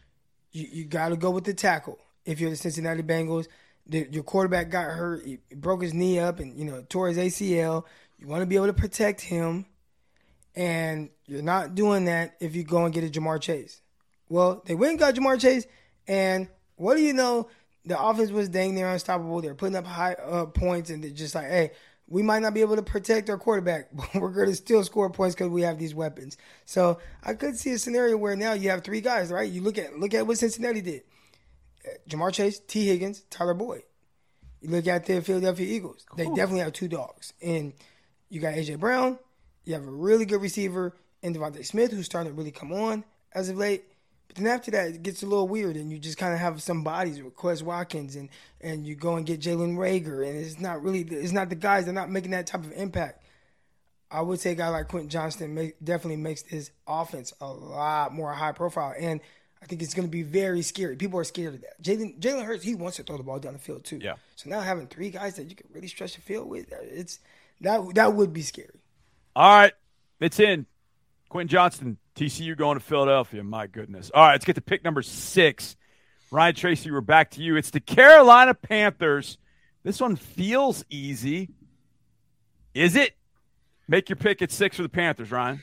you, 0.52 0.68
you 0.70 0.84
got 0.84 1.10
to 1.10 1.16
go 1.16 1.30
with 1.30 1.44
the 1.44 1.54
tackle. 1.54 1.98
If 2.24 2.40
you're 2.40 2.50
the 2.50 2.56
Cincinnati 2.56 3.02
Bengals, 3.02 3.48
the, 3.86 4.06
your 4.10 4.22
quarterback 4.22 4.70
got 4.70 4.90
hurt, 4.90 5.24
he 5.24 5.38
broke 5.54 5.82
his 5.82 5.92
knee 5.92 6.18
up, 6.18 6.40
and 6.40 6.58
you 6.58 6.64
know 6.64 6.82
tore 6.88 7.08
his 7.08 7.18
ACL. 7.18 7.84
You 8.18 8.26
want 8.28 8.42
to 8.42 8.46
be 8.46 8.56
able 8.56 8.66
to 8.66 8.72
protect 8.72 9.20
him, 9.20 9.66
and 10.54 11.10
you're 11.26 11.42
not 11.42 11.74
doing 11.74 12.06
that 12.06 12.36
if 12.40 12.56
you 12.56 12.64
go 12.64 12.84
and 12.84 12.94
get 12.94 13.04
a 13.04 13.08
Ja'Marr 13.08 13.40
Chase. 13.40 13.82
Well, 14.28 14.62
they 14.64 14.74
went 14.74 14.92
and 14.92 14.98
got 14.98 15.14
Ja'Marr 15.14 15.40
Chase, 15.40 15.66
and 16.08 16.48
what 16.76 16.96
do 16.96 17.02
you 17.02 17.12
know? 17.12 17.48
The 17.86 18.00
offense 18.00 18.30
was 18.30 18.48
dang 18.48 18.74
near 18.74 18.88
unstoppable. 18.88 19.40
They're 19.42 19.54
putting 19.54 19.76
up 19.76 19.86
high 19.86 20.14
uh, 20.14 20.46
points, 20.46 20.90
and 20.90 21.04
they're 21.04 21.10
just 21.10 21.34
like, 21.34 21.46
hey, 21.46 21.70
we 22.06 22.22
might 22.22 22.40
not 22.40 22.54
be 22.54 22.60
able 22.60 22.76
to 22.76 22.82
protect 22.82 23.30
our 23.30 23.38
quarterback, 23.38 23.88
but 23.92 24.14
we're 24.14 24.32
going 24.32 24.48
to 24.48 24.56
still 24.56 24.84
score 24.84 25.10
points 25.10 25.34
because 25.34 25.50
we 25.50 25.62
have 25.62 25.78
these 25.78 25.94
weapons. 25.94 26.36
So 26.64 26.98
I 27.22 27.34
could 27.34 27.56
see 27.56 27.72
a 27.72 27.78
scenario 27.78 28.16
where 28.16 28.36
now 28.36 28.52
you 28.52 28.70
have 28.70 28.84
three 28.84 29.00
guys, 29.00 29.30
right? 29.30 29.50
You 29.50 29.62
look 29.62 29.78
at 29.78 29.98
look 29.98 30.14
at 30.14 30.26
what 30.26 30.38
Cincinnati 30.38 30.80
did: 30.80 31.02
Ja'Marr 32.08 32.32
Chase, 32.32 32.60
Tee 32.66 32.86
Higgins, 32.86 33.22
Tyler 33.30 33.54
Boyd. 33.54 33.82
You 34.60 34.70
look 34.70 34.86
at 34.86 35.06
the 35.06 35.20
Philadelphia 35.20 35.66
Eagles; 35.66 36.04
cool. 36.08 36.16
they 36.16 36.24
definitely 36.24 36.60
have 36.60 36.72
two 36.72 36.88
dogs, 36.88 37.32
and 37.42 37.72
you 38.28 38.40
got 38.40 38.54
AJ 38.54 38.80
Brown. 38.80 39.18
You 39.64 39.74
have 39.74 39.86
a 39.86 39.90
really 39.90 40.26
good 40.26 40.42
receiver 40.42 40.94
in 41.22 41.34
DeVonta 41.34 41.64
Smith, 41.64 41.90
who's 41.90 42.06
starting 42.06 42.32
to 42.32 42.36
really 42.36 42.50
come 42.50 42.72
on 42.72 43.04
as 43.32 43.48
of 43.48 43.56
late. 43.56 43.84
But 44.34 44.42
then 44.42 44.52
after 44.52 44.70
that, 44.72 44.88
it 44.88 45.02
gets 45.02 45.22
a 45.22 45.26
little 45.26 45.46
weird, 45.46 45.76
and 45.76 45.92
you 45.92 45.98
just 45.98 46.18
kind 46.18 46.34
of 46.34 46.40
have 46.40 46.60
some 46.60 46.82
bodies 46.82 47.22
with 47.22 47.36
Quez 47.36 47.62
Watkins, 47.62 48.16
and 48.16 48.28
and 48.60 48.84
you 48.86 48.96
go 48.96 49.14
and 49.14 49.24
get 49.24 49.40
Jalen 49.40 49.76
Reagor, 49.76 50.26
and 50.28 50.36
it's 50.36 50.58
not 50.58 50.82
really 50.82 51.02
it's 51.02 51.32
not 51.32 51.48
the 51.50 51.54
guys. 51.54 51.84
They're 51.84 51.94
not 51.94 52.10
making 52.10 52.32
that 52.32 52.46
type 52.46 52.64
of 52.64 52.72
impact. 52.72 53.22
I 54.10 54.20
would 54.20 54.40
say 54.40 54.52
a 54.52 54.54
guy 54.54 54.68
like 54.68 54.88
Quentin 54.88 55.08
Johnston 55.08 55.54
make, 55.54 55.76
definitely 55.82 56.16
makes 56.16 56.42
his 56.42 56.70
offense 56.86 57.32
a 57.40 57.46
lot 57.46 58.12
more 58.12 58.32
high 58.32 58.52
profile, 58.52 58.94
and 58.98 59.20
I 59.62 59.66
think 59.66 59.82
it's 59.82 59.94
going 59.94 60.06
to 60.06 60.12
be 60.12 60.22
very 60.22 60.62
scary. 60.62 60.96
People 60.96 61.18
are 61.20 61.24
scared 61.24 61.54
of 61.54 61.60
that. 61.62 61.80
Jalen 61.80 62.18
Jalen 62.18 62.44
Hurts, 62.44 62.64
he 62.64 62.74
wants 62.74 62.96
to 62.96 63.04
throw 63.04 63.16
the 63.16 63.22
ball 63.22 63.38
down 63.38 63.52
the 63.52 63.58
field 63.60 63.84
too. 63.84 64.00
Yeah. 64.02 64.14
So 64.34 64.50
now 64.50 64.60
having 64.60 64.88
three 64.88 65.10
guys 65.10 65.36
that 65.36 65.48
you 65.48 65.54
can 65.54 65.68
really 65.72 65.88
stretch 65.88 66.16
the 66.16 66.20
field 66.20 66.48
with, 66.48 66.72
uh, 66.72 66.76
it's 66.82 67.20
that 67.60 67.80
that 67.94 68.14
would 68.14 68.32
be 68.32 68.42
scary. 68.42 68.80
All 69.36 69.48
right, 69.48 69.72
it's 70.18 70.40
in. 70.40 70.66
Quentin 71.28 71.48
Johnston, 71.48 71.98
TCU 72.16 72.56
going 72.56 72.78
to 72.78 72.84
Philadelphia. 72.84 73.42
My 73.42 73.66
goodness. 73.66 74.10
All 74.14 74.22
right, 74.22 74.32
let's 74.32 74.44
get 74.44 74.54
to 74.54 74.60
pick 74.60 74.84
number 74.84 75.02
six. 75.02 75.76
Ryan 76.30 76.54
Tracy, 76.54 76.90
we're 76.90 77.00
back 77.00 77.30
to 77.32 77.42
you. 77.42 77.56
It's 77.56 77.70
the 77.70 77.80
Carolina 77.80 78.54
Panthers. 78.54 79.38
This 79.82 80.00
one 80.00 80.16
feels 80.16 80.84
easy. 80.88 81.50
Is 82.72 82.96
it? 82.96 83.16
Make 83.86 84.08
your 84.08 84.16
pick 84.16 84.42
at 84.42 84.50
six 84.50 84.76
for 84.76 84.82
the 84.82 84.88
Panthers, 84.88 85.30
Ryan. 85.30 85.62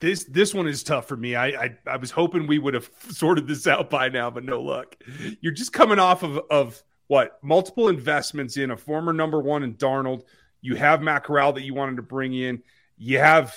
This 0.00 0.24
this 0.24 0.54
one 0.54 0.66
is 0.66 0.82
tough 0.82 1.06
for 1.06 1.16
me. 1.16 1.34
I, 1.34 1.46
I, 1.46 1.78
I 1.86 1.96
was 1.96 2.10
hoping 2.10 2.46
we 2.46 2.58
would 2.58 2.74
have 2.74 2.90
sorted 3.10 3.46
this 3.46 3.66
out 3.66 3.90
by 3.90 4.08
now, 4.08 4.30
but 4.30 4.44
no 4.44 4.60
luck. 4.60 4.96
You're 5.40 5.52
just 5.52 5.72
coming 5.72 5.98
off 5.98 6.22
of 6.22 6.40
of 6.50 6.82
what 7.06 7.38
multiple 7.42 7.88
investments 7.88 8.56
in 8.56 8.70
a 8.70 8.76
former 8.76 9.12
number 9.12 9.40
one 9.40 9.62
in 9.62 9.74
Darnold. 9.74 10.22
You 10.60 10.76
have 10.76 11.02
Matt 11.02 11.24
Corral 11.24 11.52
that 11.54 11.62
you 11.62 11.74
wanted 11.74 11.96
to 11.96 12.02
bring 12.02 12.34
in. 12.34 12.62
You 12.96 13.18
have 13.18 13.54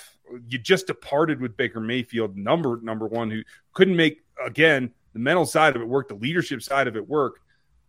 you 0.48 0.58
just 0.58 0.86
departed 0.86 1.40
with 1.40 1.56
Baker 1.56 1.80
Mayfield, 1.80 2.36
number 2.36 2.80
number 2.82 3.06
one, 3.06 3.30
who 3.30 3.42
couldn't 3.72 3.96
make 3.96 4.22
again 4.44 4.90
the 5.12 5.18
mental 5.18 5.46
side 5.46 5.76
of 5.76 5.82
it 5.82 5.88
work, 5.88 6.08
the 6.08 6.14
leadership 6.14 6.62
side 6.62 6.88
of 6.88 6.96
it 6.96 7.08
work. 7.08 7.40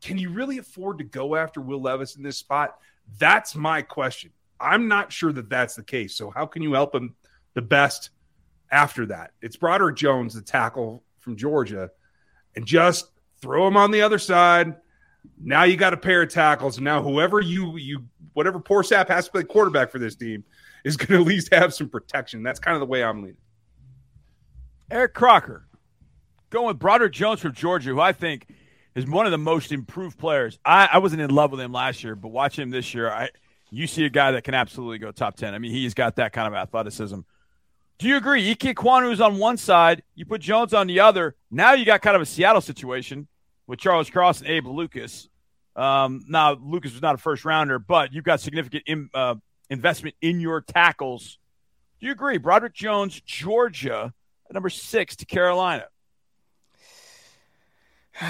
Can 0.02 0.17
you 0.17 0.30
really 0.30 0.58
afford 0.58 1.00
to 1.00 1.04
go 1.04 1.36
after 1.36 1.62
Will 1.62 1.82
Levis 1.82 2.15
in 2.15 2.24
this 2.24 2.38
spot? 2.38 2.78
That's 3.17 3.56
my 3.56 3.82
question. 3.82 4.32
I'm 4.60 4.88
not 4.88 5.12
sure 5.12 5.32
that 5.34 5.50
that's 5.50 5.76
the 5.76 5.84
case. 5.84 6.15
So 6.15 6.30
how 6.30 6.45
can 6.45 6.62
you 6.62 6.74
help 6.74 6.93
him 6.93 7.15
the 7.54 7.62
best 7.62 8.12
after 8.71 9.06
that? 9.08 9.32
It's 9.41 9.58
Broderick 9.58 9.95
Jones, 9.95 10.34
the 10.34 10.41
tackle 10.41 11.04
from 11.19 11.36
Georgia, 11.36 11.89
and 12.56 12.65
just 12.65 13.08
throw 13.41 13.67
him 13.67 13.78
on 13.78 13.91
the 13.91 14.02
other 14.02 14.19
side. 14.19 14.76
Now 15.41 15.63
you 15.63 15.76
got 15.76 15.93
a 15.93 15.98
pair 15.98 16.21
of 16.21 16.30
tackles. 16.30 16.78
And 16.78 16.86
now 16.86 17.02
whoever 17.02 17.41
you 17.41 17.78
you 17.78 18.06
whatever 18.34 18.60
poor 18.60 18.84
sap 18.84 19.10
has 19.10 19.26
to 19.26 19.32
play 19.32 19.43
quarterback 19.43 19.91
for 19.91 20.00
this 20.00 20.15
team 20.15 20.43
is 20.86 20.95
going 20.95 21.08
to 21.10 21.15
at 21.15 21.28
least 21.28 21.54
have 21.54 21.74
some 21.74 21.89
protection. 21.89 22.43
That's 22.43 22.60
kind 22.60 22.76
of 22.76 22.80
the 22.80 22.86
way 22.86 23.04
I'm 23.04 23.21
leaning. 23.21 23.38
Eric 24.89 25.13
Crocker, 25.13 25.67
going 26.52 26.67
with 26.67 26.80
Broderick 26.80 27.12
Jones 27.12 27.41
from 27.41 27.54
Georgia, 27.54 27.89
who 27.89 28.00
I 28.00 28.13
think 28.13 28.48
is 28.93 29.06
one 29.06 29.26
of 29.26 29.32
the 29.32 29.38
most 29.38 29.71
improved 29.71 30.17
players. 30.17 30.60
I, 30.63 30.88
I 30.93 30.98
wasn't 31.00 31.21
in 31.21 31.32
love 31.32 31.52
with 31.52 31.60
him 31.60 31.74
last 31.74 32.04
year, 32.04 32.15
but 32.15 32.30
watching 32.30 32.62
him 32.62 32.69
this 32.69 32.93
year, 32.93 33.10
I 33.10 33.30
you 33.71 33.88
see 33.88 34.06
a 34.06 34.10
guy 34.10 34.32
that 34.32 34.43
can 34.43 34.54
absolutely 34.54 35.00
go 35.00 35.12
top 35.12 35.36
ten. 35.36 35.54
I 35.54 35.58
mean, 35.58 35.71
he's 35.71 35.95
got 35.95 36.17
that 36.17 36.32
kind 36.32 36.48
of 36.48 36.54
athleticism. 36.54 37.19
Do 37.98 38.08
you 38.08 38.17
agree? 38.17 38.50
Ike 38.52 38.65
is 38.65 39.21
on 39.21 39.38
one 39.38 39.58
side, 39.58 40.04
you 40.13 40.26
put 40.26 40.41
Jones 40.41 40.74
on 40.74 40.86
the 40.88 41.00
other. 41.00 41.36
Now 41.50 41.74
you 41.74 41.84
got 41.84 42.02
kind 42.02 42.15
of 42.15 42.21
a 42.21 42.26
Seattle 42.26 42.62
situation 42.62 43.28
with 43.67 43.80
Charles 43.80 44.10
Cross 44.10 44.41
and 44.41 44.50
Abe 44.50 44.67
Lucas. 44.67 45.30
Um, 45.76 46.24
now 46.28 46.54
Lucas 46.54 46.93
was 46.93 47.02
not 47.02 47.15
a 47.15 47.17
first 47.17 47.43
rounder, 47.43 47.80
but 47.80 48.13
you've 48.13 48.24
got 48.24 48.39
significant 48.39 48.84
uh, 49.13 49.36
investment 49.69 50.15
in 50.21 50.39
your 50.39 50.62
tackles. 50.62 51.38
Do 51.99 52.06
you 52.06 52.12
agree? 52.12 52.38
Broderick 52.38 52.73
Jones, 52.73 53.19
Georgia, 53.21 54.13
at 54.49 54.54
number 54.54 54.69
six 54.69 55.15
to 55.17 55.25
Carolina. 55.25 55.86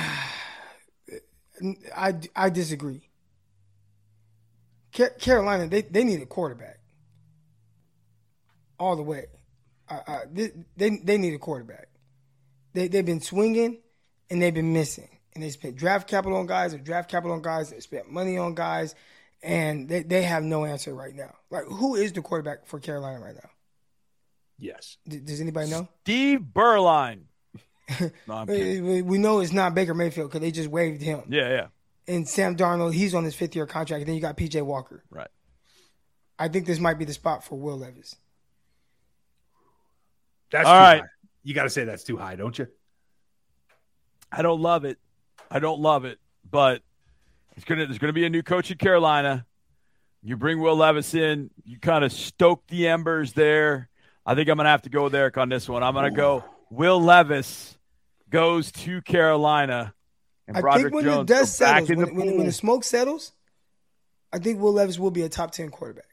I, 1.96 2.14
I 2.36 2.50
disagree. 2.50 3.10
Carolina, 4.92 5.68
they, 5.68 5.82
they 5.82 6.04
need 6.04 6.22
a 6.22 6.26
quarterback 6.26 6.80
all 8.80 8.96
the 8.96 9.04
way. 9.04 9.26
Uh, 9.90 10.20
they, 10.32 10.52
they, 10.78 10.90
they 11.04 11.18
need 11.18 11.34
a 11.34 11.40
quarterback. 11.40 11.90
They, 12.74 12.88
they've 12.88 13.06
been 13.06 13.22
swinging 13.22 13.80
and 14.30 14.42
they've 14.42 14.54
been 14.54 14.74
missing. 14.74 15.10
And 15.34 15.44
they 15.44 15.50
spent 15.50 15.76
draft 15.76 16.08
capital 16.08 16.38
on 16.38 16.46
guys 16.46 16.74
or 16.74 16.78
draft 16.78 17.12
capital 17.12 17.36
on 17.36 17.42
guys. 17.42 17.70
They 17.70 17.80
spent 17.82 18.10
money 18.10 18.38
on 18.38 18.56
guys 18.56 18.96
and 19.46 19.88
they, 19.88 20.02
they 20.02 20.24
have 20.24 20.44
no 20.44 20.66
answer 20.66 20.94
right 20.94 21.16
now. 21.16 21.36
Like, 21.52 21.66
who 21.66 21.96
is 21.96 22.12
the 22.12 22.22
quarterback 22.22 22.66
for 22.66 22.80
Carolina 22.80 23.20
right 23.20 23.36
now? 23.36 23.50
Yes. 24.58 24.98
D- 25.08 25.20
does 25.20 25.40
anybody 25.40 25.70
know? 25.70 25.88
Steve 26.04 26.42
Beuerlein. 26.54 27.22
No, 28.28 28.46
we, 28.48 29.04
we 29.04 29.20
know 29.20 29.42
it's 29.42 29.54
not 29.54 29.76
Baker 29.76 29.94
Mayfield 29.94 30.32
because 30.32 30.42
they 30.42 30.50
just 30.50 30.70
waived 30.70 31.04
him. 31.04 31.22
Yeah, 31.30 31.50
yeah. 31.50 31.68
And 32.08 32.28
Sam 32.28 32.56
Darnold, 32.56 32.96
he's 32.96 33.14
on 33.14 33.24
his 33.24 33.36
fifth 33.36 33.56
year 33.56 33.68
contract. 33.68 34.00
And 34.02 34.08
then 34.08 34.16
you 34.16 34.22
got 34.22 34.36
PJ 34.36 34.60
Walker. 34.64 35.04
Right. 35.12 35.28
I 36.40 36.48
think 36.48 36.66
this 36.66 36.80
might 36.80 36.98
be 36.98 37.06
the 37.06 37.14
spot 37.14 37.44
for 37.44 37.60
Will 37.60 37.78
Levis. 37.78 38.16
That's 40.50 40.68
all 40.68 40.74
right. 40.74 41.02
High. 41.02 41.08
You 41.44 41.54
got 41.54 41.66
to 41.66 41.70
say 41.70 41.84
that's 41.84 42.04
too 42.04 42.18
high, 42.18 42.36
don't 42.36 42.58
you? 42.58 42.66
I 44.32 44.42
don't 44.42 44.62
love 44.62 44.84
it. 44.84 44.98
I 45.52 45.60
don't 45.60 45.80
love 45.80 46.06
it, 46.06 46.18
but 46.50 46.82
it's 47.56 47.66
gonna 47.66 47.86
there's 47.86 48.00
gonna 48.00 48.14
be 48.14 48.26
a 48.26 48.30
new 48.30 48.44
coach 48.44 48.72
in 48.72 48.78
Carolina. 48.78 49.46
You 50.22 50.38
bring 50.38 50.60
Will 50.60 50.76
Levis 50.76 51.14
in, 51.14 51.52
you 51.64 51.80
kind 51.80 52.04
of 52.04 52.12
stoke 52.12 52.66
the 52.68 52.88
embers 52.88 53.34
there. 53.34 53.90
I 54.26 54.34
think 54.36 54.50
I'm 54.50 54.58
gonna 54.58 54.70
have 54.70 54.82
to 54.84 54.90
go 54.90 55.04
with 55.04 55.16
Eric 55.16 55.38
on 55.38 55.50
this 55.50 55.70
one. 55.70 55.84
I'm 55.84 55.94
gonna 55.94 56.12
go 56.12 56.44
Will 56.70 57.02
Levis 57.02 57.78
goes 58.30 58.72
to 58.72 59.02
Carolina. 59.02 59.94
And 60.48 60.58
I 60.58 60.78
think 60.78 60.94
when 60.94 61.04
Jones 61.04 61.28
the 61.28 61.34
dust 61.34 61.56
settles, 61.58 61.90
when, 61.90 62.00
the 62.00 62.06
when, 62.14 62.38
when 62.38 62.46
the 62.46 62.52
smoke 62.52 62.84
settles, 62.84 63.32
I 64.32 64.40
think 64.40 64.60
Will 64.60 64.74
Levis 64.74 65.00
will 65.00 65.12
be 65.12 65.24
a 65.24 65.30
top 65.30 65.52
ten 65.52 65.70
quarterback. 65.70 66.06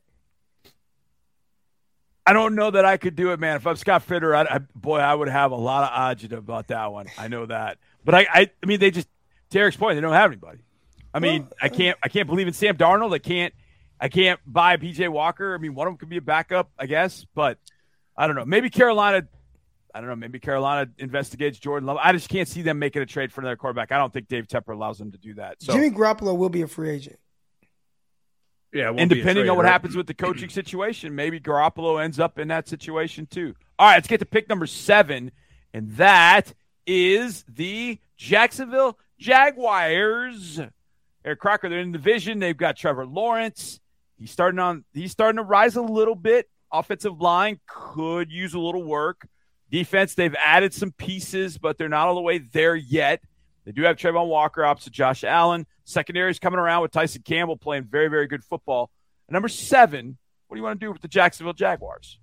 I 2.25 2.33
don't 2.33 2.55
know 2.55 2.71
that 2.71 2.85
I 2.85 2.99
could 2.99 3.17
do 3.17 3.33
it, 3.33 3.41
man. 3.41 3.57
If 3.57 3.67
I'm 3.67 3.77
Scott 3.77 4.07
Fitterer, 4.07 4.47
I, 4.47 4.57
I, 4.57 4.59
boy, 4.77 4.99
I 4.99 5.13
would 5.13 5.29
have 5.29 5.51
a 5.51 5.57
lot 5.57 5.91
of 5.91 5.91
agita 5.91 6.39
about 6.39 6.69
that 6.69 6.93
one. 6.93 7.09
I 7.19 7.29
know 7.29 7.47
that, 7.47 7.79
but 8.05 8.15
I, 8.15 8.27
I, 8.33 8.51
I 8.63 8.67
mean, 8.67 8.79
they 8.79 8.91
just 8.93 9.09
to 9.51 9.59
Eric's 9.59 9.77
point, 9.77 9.97
they 9.97 10.01
don't 10.01 10.13
have 10.13 10.31
anybody. 10.31 10.61
I 11.15 11.21
mean, 11.21 11.43
well, 11.43 11.53
I 11.61 11.69
can't 11.69 11.99
I 12.03 12.09
can't 12.09 12.27
believe 12.27 12.47
in 12.47 12.53
Sam 12.53 12.77
Darnold. 12.77 13.15
I 13.15 13.19
can't 13.19 13.53
I 14.01 14.09
can't 14.09 14.41
buy 14.47 14.77
PJ 14.77 15.09
Walker. 15.09 15.55
I 15.55 15.59
mean, 15.59 15.75
one 15.75 15.87
of 15.87 15.93
them 15.93 15.99
could 15.99 16.09
be 16.09 16.17
a 16.17 16.23
backup, 16.23 16.71
I 16.79 16.87
guess, 16.87 17.27
but 17.35 17.59
I 18.17 18.27
don't 18.27 18.37
know. 18.37 18.45
Maybe 18.45 18.71
Carolina 18.71 19.27
I 19.95 20.01
don't 20.01 20.09
know. 20.09 20.17
Maybe 20.17 20.39
Carolina 20.39 20.91
investigates 20.99 21.59
Jordan 21.59 21.87
Love. 21.87 21.99
I 22.01 22.13
just 22.13 22.29
can't 22.29 22.49
see 22.49 22.63
them 22.63 22.79
making 22.79 23.03
a 23.03 23.07
trade 23.07 23.31
for 23.31 23.43
another 23.43 23.57
quarterback. 23.57 23.93
I 23.93 23.99
don't 23.99 24.13
think 24.13 24.29
Dave 24.29 24.47
Tepper 24.47 24.73
allows 24.73 24.99
them 24.99 25.13
to 25.13 25.19
do 25.19 25.35
that. 25.35 25.63
So 25.63 25.75
Jimmy 25.75 25.91
Garoppolo 25.91 26.37
will 26.37 26.49
be 26.49 26.63
a 26.63 26.67
free 26.67 26.91
agent. 26.91 27.19
Yeah, 28.73 28.91
and 28.97 29.11
depending 29.11 29.51
on 29.51 29.57
what 29.57 29.67
happens 29.67 29.95
with 29.95 30.07
the 30.07 30.15
coaching 30.15 30.49
situation, 30.51 31.15
maybe 31.15 31.39
Garoppolo 31.39 32.03
ends 32.03 32.19
up 32.19 32.39
in 32.39 32.49
that 32.49 32.69
situation 32.69 33.27
too. 33.27 33.55
All 33.79 33.87
right, 33.87 33.97
let's 33.97 34.09
get 34.09 34.21
to 34.21 34.27
pick 34.27 34.49
number 34.49 34.67
seven, 34.67 35.31
and 35.75 35.93
that 35.97 36.55
is 36.87 37.45
the 37.47 37.99
Jacksonville 38.17 38.99
Jaguars. 39.19 40.59
Eric 41.25 41.41
Crocker, 41.41 41.69
they're 41.69 41.81
in 41.81 41.93
the 41.93 41.99
division. 41.99 42.39
They've 42.39 42.57
got 42.57 42.77
Trevor 42.77 43.07
Lawrence. 43.07 43.81
He's 44.19 44.31
starting 44.31 44.59
on. 44.59 44.85
He's 44.93 45.13
starting 45.13 45.37
to 45.37 45.43
rise 45.43 45.77
a 45.77 45.83
little 45.83 46.15
bit. 46.15 46.49
Offensive 46.73 47.21
line 47.21 47.61
could 47.67 48.31
use 48.31 48.55
a 48.55 48.59
little 48.59 48.83
work. 48.83 49.27
Defense, 49.71 50.15
they've 50.15 50.35
added 50.45 50.75
some 50.75 50.93
pieces, 50.93 51.59
but 51.59 51.79
they're 51.79 51.89
not 51.89 52.09
all 52.09 52.15
the 52.15 52.21
way 52.21 52.39
there 52.39 52.77
yet. 52.77 53.23
They 53.65 53.73
do 53.73 53.83
have 53.83 53.97
Travon 53.97 54.27
Walker 54.27 54.65
opposite 54.65 54.93
Josh 54.93 55.25
Allen. 55.25 55.67
Secondary 55.85 56.31
is 56.31 56.39
coming 56.39 56.59
around 56.59 56.83
with 56.83 56.91
Tyson 56.91 57.23
Campbell 57.23 57.57
playing 57.57 57.85
very, 57.85 58.09
very 58.09 58.27
good 58.27 58.45
football. 58.45 58.91
And 59.29 59.33
number 59.33 59.49
seven, 59.49 60.19
what 60.47 60.57
do 60.57 60.61
you 60.61 60.65
want 60.65 60.81
to 60.81 60.87
do 60.87 60.93
with 60.93 61.01
the 61.01 61.09
Jacksonville 61.09 61.53
Jaguars? 61.53 62.19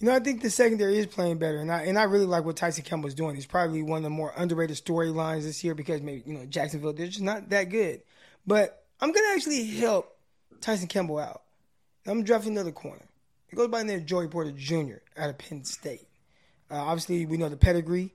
You 0.00 0.06
know, 0.06 0.14
I 0.14 0.20
think 0.20 0.42
the 0.42 0.50
secondary 0.50 0.96
is 0.98 1.06
playing 1.06 1.38
better, 1.38 1.58
and 1.58 1.72
I 1.72 1.82
and 1.82 1.98
I 1.98 2.04
really 2.04 2.24
like 2.24 2.44
what 2.44 2.56
Tyson 2.56 2.84
Campbell 2.84 3.08
is 3.08 3.14
doing. 3.14 3.34
He's 3.34 3.46
probably 3.46 3.82
one 3.82 3.96
of 3.96 4.04
the 4.04 4.10
more 4.10 4.32
underrated 4.36 4.76
storylines 4.76 5.42
this 5.42 5.64
year 5.64 5.74
because 5.74 6.02
maybe 6.02 6.22
you 6.24 6.34
know 6.34 6.46
Jacksonville 6.46 6.92
they're 6.92 7.08
just 7.08 7.20
not 7.20 7.48
that 7.50 7.64
good. 7.64 8.02
But 8.46 8.84
I'm 9.00 9.10
gonna 9.10 9.34
actually 9.34 9.64
help 9.64 10.16
Tyson 10.60 10.86
Campbell 10.86 11.18
out. 11.18 11.42
I'm 12.06 12.22
drafting 12.22 12.52
another 12.52 12.70
corner. 12.70 13.06
It 13.50 13.56
goes 13.56 13.68
by 13.68 13.80
the 13.80 13.86
name 13.86 13.98
of 13.98 14.06
Joey 14.06 14.28
Porter 14.28 14.52
Jr. 14.52 14.98
out 15.16 15.30
of 15.30 15.38
Penn 15.38 15.64
State. 15.64 16.06
Uh, 16.70 16.76
obviously, 16.76 17.26
we 17.26 17.36
know 17.36 17.48
the 17.48 17.56
pedigree 17.56 18.14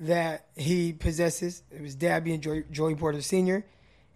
that 0.00 0.46
he 0.56 0.92
possesses. 0.92 1.62
It 1.70 1.82
was 1.82 1.94
dad 1.94 2.24
being 2.24 2.40
Joey, 2.40 2.64
Joey 2.70 2.96
Porter 2.96 3.22
Sr. 3.22 3.64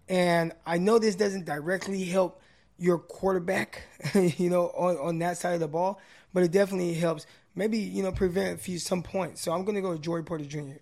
And 0.08 0.52
I 0.64 0.78
know 0.78 0.98
this 0.98 1.14
doesn't 1.14 1.44
directly 1.44 2.04
help 2.04 2.40
your 2.78 2.98
quarterback, 2.98 3.82
you 4.14 4.50
know, 4.50 4.66
on, 4.68 4.96
on 4.96 5.18
that 5.20 5.38
side 5.38 5.54
of 5.54 5.60
the 5.60 5.68
ball, 5.68 6.00
but 6.32 6.42
it 6.42 6.50
definitely 6.50 6.94
helps 6.94 7.26
maybe, 7.54 7.78
you 7.78 8.02
know, 8.02 8.12
prevent 8.12 8.58
a 8.58 8.62
few 8.62 8.78
some 8.78 9.02
points. 9.02 9.40
So 9.40 9.52
I'm 9.52 9.64
going 9.64 9.74
to 9.74 9.80
go 9.80 9.90
with 9.90 10.02
Joey 10.02 10.22
Porter 10.22 10.44
Jr. 10.44 10.76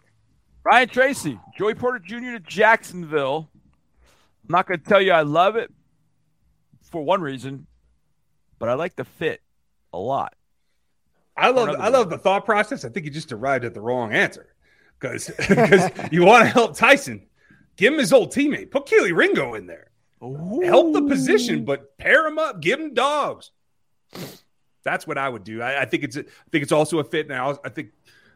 Ryan 0.64 0.88
Tracy, 0.88 1.38
Joey 1.56 1.74
Porter 1.74 1.98
Jr. 1.98 2.32
to 2.32 2.40
Jacksonville. 2.40 3.48
I'm 3.54 4.52
not 4.52 4.66
going 4.66 4.80
to 4.80 4.86
tell 4.86 5.00
you 5.00 5.12
I 5.12 5.22
love 5.22 5.56
it 5.56 5.70
for 6.90 7.02
one 7.02 7.20
reason, 7.20 7.66
but 8.58 8.68
I 8.68 8.74
like 8.74 8.96
the 8.96 9.04
fit 9.04 9.40
a 9.92 9.98
lot. 9.98 10.34
I 11.36 11.50
love 11.50 11.68
I 11.80 11.88
love 11.88 12.10
the 12.10 12.18
thought 12.18 12.44
process. 12.44 12.84
I 12.84 12.88
think 12.88 13.06
you 13.06 13.10
just 13.10 13.32
arrived 13.32 13.64
at 13.64 13.74
the 13.74 13.80
wrong 13.80 14.12
answer 14.12 14.54
because 14.98 15.30
because 15.36 15.90
you 16.12 16.24
want 16.24 16.44
to 16.44 16.50
help 16.50 16.76
Tyson. 16.76 17.26
Give 17.76 17.92
him 17.92 17.98
his 17.98 18.12
old 18.12 18.32
teammate. 18.32 18.70
Put 18.70 18.86
Kelee 18.86 19.14
Ringo 19.14 19.54
in 19.54 19.66
there. 19.66 19.90
Ooh. 20.22 20.60
Help 20.64 20.92
the 20.92 21.02
position, 21.02 21.64
but 21.64 21.98
pair 21.98 22.26
him 22.26 22.38
up. 22.38 22.60
Give 22.60 22.78
him 22.78 22.94
dogs. 22.94 23.50
That's 24.84 25.06
what 25.06 25.18
I 25.18 25.28
would 25.28 25.44
do. 25.44 25.62
I, 25.62 25.82
I 25.82 25.84
think 25.84 26.04
it's 26.04 26.16
I 26.16 26.22
think 26.50 26.62
it's 26.62 26.72
also 26.72 26.98
a 26.98 27.04
fit 27.04 27.28
now. 27.28 27.58
I 27.64 27.68
think 27.68 27.90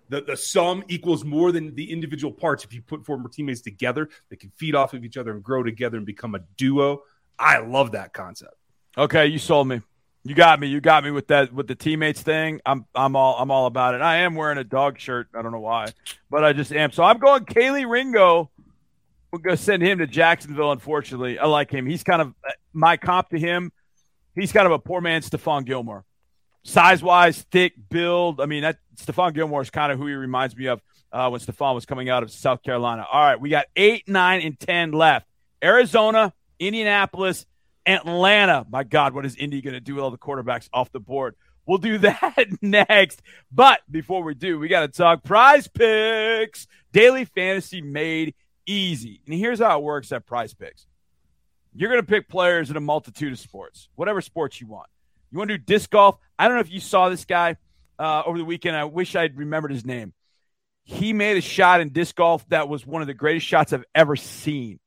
the, 0.09 0.23
the 0.23 0.37
sum 0.37 0.83
equals 0.89 1.25
more 1.25 1.53
than 1.53 1.75
the 1.75 1.93
individual 1.93 2.33
parts. 2.33 2.65
If 2.65 2.73
you 2.73 2.83
put 2.83 3.05
former 3.05 3.29
teammates 3.29 3.61
together, 3.61 4.09
they 4.31 4.37
can 4.37 4.51
feed 4.57 4.75
off 4.75 4.95
of 4.95 5.05
each 5.05 5.17
other 5.17 5.33
and 5.33 5.43
grow 5.43 5.63
together 5.63 5.97
and 5.97 6.07
become 6.07 6.35
a 6.35 6.41
duo. 6.57 7.03
I 7.39 7.59
love 7.59 7.93
that 7.93 8.13
concept. 8.13 8.55
Okay, 8.97 9.27
you 9.27 9.39
sold 9.39 9.69
me. 9.69 9.81
You 10.25 10.35
got 10.35 10.59
me. 10.61 10.67
You 10.67 10.81
got 10.81 11.05
me 11.05 11.11
with 11.11 11.29
that 11.29 11.53
with 11.53 11.69
the 11.69 11.75
teammates 11.75 12.21
thing. 12.23 12.61
I'm 12.67 12.85
I'm 12.95 13.15
all 13.15 13.37
I'm 13.39 13.51
all 13.51 13.67
about 13.67 13.95
it. 13.95 14.01
I 14.01 14.19
am 14.19 14.35
wearing 14.35 14.59
a 14.59 14.65
dog 14.65 14.99
shirt. 14.99 15.29
I 15.35 15.43
don't 15.43 15.53
know 15.53 15.61
why, 15.61 15.93
but 16.29 16.45
I 16.45 16.53
just 16.53 16.73
am. 16.73 16.91
So 16.91 17.03
I'm 17.03 17.19
going 17.19 17.45
Kelee 17.45 17.89
Ringo. 17.89 18.51
We're 19.31 19.39
gonna 19.39 19.57
send 19.57 19.83
him 19.83 19.99
to 19.99 20.07
Jacksonville. 20.07 20.73
Unfortunately, 20.73 21.39
I 21.39 21.47
like 21.47 21.71
him. 21.71 21.87
He's 21.87 22.03
kind 22.03 22.21
of 22.21 22.35
uh, 22.47 22.53
my 22.73 22.97
comp 22.97 23.29
to 23.31 23.39
him. 23.39 23.73
He's 24.35 24.53
kind 24.53 24.67
of 24.67 24.73
a 24.73 24.79
poor 24.79 25.01
man, 25.01 25.23
Stephon 25.23 25.65
Gilmore, 25.65 26.05
size 26.65 27.03
wise, 27.03 27.43
thick 27.51 27.75
build. 27.89 28.41
I 28.41 28.47
mean, 28.47 28.63
that 28.63 28.79
Stephon 28.97 29.35
Gilmore 29.35 29.63
is 29.63 29.71
kind 29.71 29.93
of 29.93 29.99
who 29.99 30.07
he 30.07 30.15
reminds 30.15 30.57
me 30.57 30.67
of 30.67 30.81
uh, 31.13 31.29
when 31.29 31.41
Stephon 31.41 31.75
was 31.75 31.87
coming 31.87 32.09
out 32.09 32.23
of 32.23 32.31
South 32.31 32.63
Carolina. 32.63 33.07
All 33.11 33.21
right, 33.21 33.41
we 33.41 33.49
got 33.49 33.67
eight, 33.77 34.09
nine, 34.09 34.41
and 34.43 34.59
ten 34.59 34.93
left. 34.93 35.27
Arizona, 35.63 36.33
Indianapolis, 36.59 37.47
Atlanta. 37.87 38.67
My 38.69 38.85
God, 38.85 39.15
what 39.15 39.25
is 39.25 39.37
Indy 39.37 39.61
going 39.61 39.75
to 39.75 39.81
do 39.81 39.95
with 39.95 40.05
all 40.05 40.11
the 40.11 40.19
quarterbacks 40.19 40.69
off 40.73 40.93
the 40.93 41.01
board? 41.01 41.35
We'll 41.67 41.79
do 41.79 41.99
that 41.99 42.47
next. 42.63 43.23
But 43.53 43.81
before 43.91 44.23
we 44.23 44.35
do, 44.35 44.59
we 44.59 44.69
got 44.69 44.81
to 44.81 44.89
talk 44.89 45.23
prize 45.23 45.69
picks. 45.69 46.67
Daily 46.93 47.25
fantasy 47.25 47.81
made 47.81 48.35
easy. 48.67 49.21
And 49.27 49.35
here's 49.35 49.61
how 49.61 49.79
it 49.79 49.83
works 49.83 50.13
at 50.13 50.27
prize 50.27 50.55
picks 50.55 50.87
you're 51.75 51.91
going 51.91 52.01
to 52.01 52.07
pick 52.07 52.29
players 52.29 52.71
in 52.71 52.77
a 52.77 52.81
multitude 52.81 53.33
of 53.33 53.39
sports, 53.39 53.89
whatever 53.95 54.21
sports 54.21 54.61
you 54.61 54.67
want. 54.67 54.89
You 55.31 55.39
want 55.39 55.51
to 55.51 55.59
do 55.59 55.65
disc 55.65 55.91
golf? 55.91 56.19
I 56.39 56.47
don't 56.47 56.57
know 56.57 56.61
if 56.61 56.71
you 56.71 56.81
saw 56.81 57.09
this 57.09 57.25
guy 57.25 57.57
uh, 57.99 58.23
over 58.25 58.39
the 58.39 58.45
weekend. 58.45 58.77
I 58.77 58.85
wish 58.85 59.15
I'd 59.17 59.37
remembered 59.37 59.73
his 59.73 59.85
name. 59.85 60.13
He 60.85 61.13
made 61.13 61.37
a 61.37 61.43
shot 61.43 61.81
in 61.81 61.91
disc 61.91 62.15
golf 62.15 62.49
that 62.49 62.69
was 62.69 62.87
one 62.87 63.03
of 63.03 63.09
the 63.09 63.15
greatest 63.15 63.47
shots 63.47 63.73
I've 63.73 63.85
ever 63.95 64.17
seen. 64.17 64.81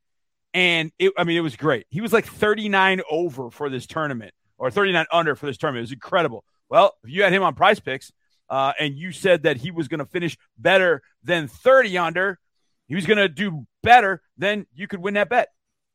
And 0.53 0.91
it, 0.97 1.13
I 1.17 1.23
mean, 1.23 1.37
it 1.37 1.41
was 1.41 1.55
great. 1.55 1.85
He 1.89 2.01
was 2.01 2.11
like 2.11 2.25
39 2.25 3.01
over 3.09 3.51
for 3.51 3.69
this 3.69 3.85
tournament 3.85 4.33
or 4.57 4.71
39 4.71 5.05
under 5.11 5.35
for 5.35 5.45
this 5.45 5.57
tournament. 5.57 5.81
It 5.81 5.83
was 5.83 5.91
incredible. 5.93 6.43
Well, 6.69 6.93
if 7.03 7.09
you 7.11 7.23
had 7.23 7.33
him 7.33 7.43
on 7.43 7.53
prize 7.53 7.79
picks 7.79 8.11
uh, 8.49 8.73
and 8.79 8.97
you 8.97 9.11
said 9.11 9.43
that 9.43 9.57
he 9.57 9.71
was 9.71 9.87
going 9.87 9.99
to 9.99 10.05
finish 10.05 10.37
better 10.57 11.01
than 11.23 11.47
30 11.47 11.97
under, 11.97 12.39
he 12.87 12.95
was 12.95 13.05
going 13.05 13.17
to 13.17 13.29
do 13.29 13.65
better, 13.83 14.21
then 14.37 14.65
you 14.73 14.87
could 14.87 14.99
win 14.99 15.13
that 15.13 15.29
bet. 15.29 15.49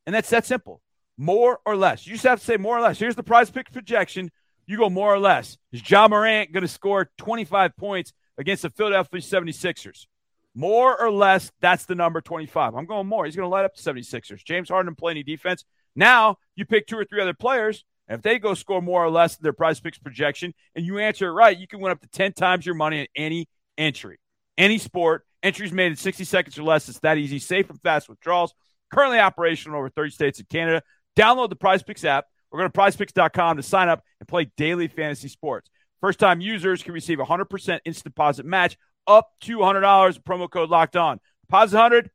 And 0.05 0.15
that's 0.15 0.29
that 0.29 0.45
simple. 0.45 0.81
More 1.17 1.59
or 1.65 1.75
less. 1.75 2.05
You 2.05 2.13
just 2.13 2.25
have 2.25 2.39
to 2.39 2.45
say 2.45 2.57
more 2.57 2.77
or 2.77 2.81
less. 2.81 2.99
Here's 2.99 3.15
the 3.15 3.23
prize 3.23 3.49
pick 3.49 3.71
projection. 3.71 4.31
You 4.67 4.77
go 4.77 4.89
more 4.89 5.13
or 5.13 5.19
less. 5.19 5.57
Is 5.71 5.89
Ja 5.89 6.07
Morant 6.07 6.51
going 6.51 6.61
to 6.61 6.67
score 6.67 7.09
25 7.17 7.75
points 7.77 8.13
against 8.37 8.63
the 8.63 8.69
Philadelphia 8.69 9.21
76ers? 9.21 10.05
More 10.53 10.99
or 10.99 11.11
less, 11.11 11.51
that's 11.61 11.85
the 11.85 11.95
number 11.95 12.19
25. 12.19 12.75
I'm 12.75 12.85
going 12.85 13.07
more. 13.07 13.25
He's 13.25 13.35
going 13.35 13.45
to 13.45 13.49
light 13.49 13.65
up 13.65 13.75
the 13.75 13.81
76ers. 13.81 14.43
James 14.43 14.69
Harden 14.69 14.95
play 14.95 15.11
any 15.11 15.23
defense. 15.23 15.63
Now 15.95 16.37
you 16.55 16.65
pick 16.65 16.87
two 16.87 16.97
or 16.97 17.05
three 17.05 17.21
other 17.21 17.33
players. 17.33 17.83
And 18.07 18.17
if 18.17 18.23
they 18.23 18.39
go 18.39 18.53
score 18.53 18.81
more 18.81 19.03
or 19.03 19.09
less 19.09 19.35
their 19.35 19.53
prize 19.53 19.79
picks 19.79 19.97
projection 19.97 20.53
and 20.75 20.85
you 20.85 20.97
answer 20.99 21.27
it 21.27 21.31
right, 21.33 21.57
you 21.57 21.67
can 21.67 21.79
win 21.79 21.91
up 21.91 22.01
to 22.01 22.07
10 22.07 22.33
times 22.33 22.65
your 22.65 22.75
money 22.75 23.01
in 23.01 23.07
any 23.15 23.49
entry. 23.77 24.17
Any 24.57 24.77
sport. 24.77 25.25
Entries 25.43 25.71
made 25.71 25.91
in 25.91 25.95
60 25.95 26.23
seconds 26.23 26.57
or 26.57 26.63
less. 26.63 26.89
It's 26.89 26.99
that 26.99 27.17
easy. 27.17 27.39
Safe 27.39 27.69
and 27.69 27.79
fast 27.81 28.09
withdrawals. 28.09 28.53
Currently 28.91 29.19
operational 29.19 29.75
in 29.75 29.79
over 29.79 29.89
30 29.89 30.09
states 30.11 30.39
and 30.39 30.49
Canada. 30.49 30.81
Download 31.17 31.49
the 31.49 31.55
prize 31.55 31.81
picks 31.81 32.05
app 32.05 32.25
or 32.51 32.59
go 32.59 32.67
to 32.67 32.71
prizepicks.com 32.71 33.57
to 33.57 33.63
sign 33.63 33.89
up 33.89 34.03
and 34.19 34.27
play 34.27 34.51
daily 34.55 34.87
fantasy 34.87 35.27
sports. 35.27 35.69
First 35.99 36.19
time 36.19 36.41
users 36.41 36.83
can 36.83 36.93
receive 36.93 37.19
a 37.19 37.25
100% 37.25 37.79
instant 37.85 38.03
deposit 38.03 38.45
match 38.45 38.77
up 39.07 39.31
to 39.41 39.57
$100. 39.57 40.19
Promo 40.21 40.49
code 40.49 40.69
locked 40.69 40.95
on. 40.95 41.19
Deposit 41.47 41.77
100, 41.77 42.11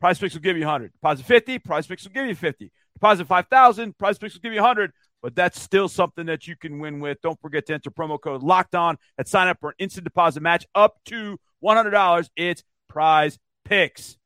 Prize 0.00 0.18
Picks 0.18 0.34
will 0.34 0.40
give 0.40 0.56
you 0.56 0.64
100. 0.64 0.92
Deposit 0.92 1.24
50, 1.24 1.58
Prize 1.60 1.86
Picks 1.86 2.04
will 2.04 2.12
give 2.12 2.26
you 2.26 2.34
50. 2.34 2.72
Deposit 2.94 3.26
5,000, 3.26 3.96
Prize 3.96 4.18
Picks 4.18 4.34
will 4.34 4.40
give 4.40 4.52
you 4.52 4.60
100. 4.60 4.92
But 5.22 5.36
that's 5.36 5.60
still 5.60 5.88
something 5.88 6.26
that 6.26 6.46
you 6.46 6.56
can 6.56 6.80
win 6.80 7.00
with. 7.00 7.18
Don't 7.22 7.40
forget 7.40 7.64
to 7.66 7.74
enter 7.74 7.90
promo 7.90 8.20
code 8.20 8.42
locked 8.42 8.74
on 8.74 8.98
and 9.16 9.26
sign 9.26 9.48
up 9.48 9.58
for 9.60 9.70
an 9.70 9.76
instant 9.78 10.04
deposit 10.04 10.42
match 10.42 10.66
up 10.74 10.96
to 11.06 11.38
$100. 11.62 12.28
It's 12.36 12.62
Prize 12.88 13.38
Picks. 13.64 14.18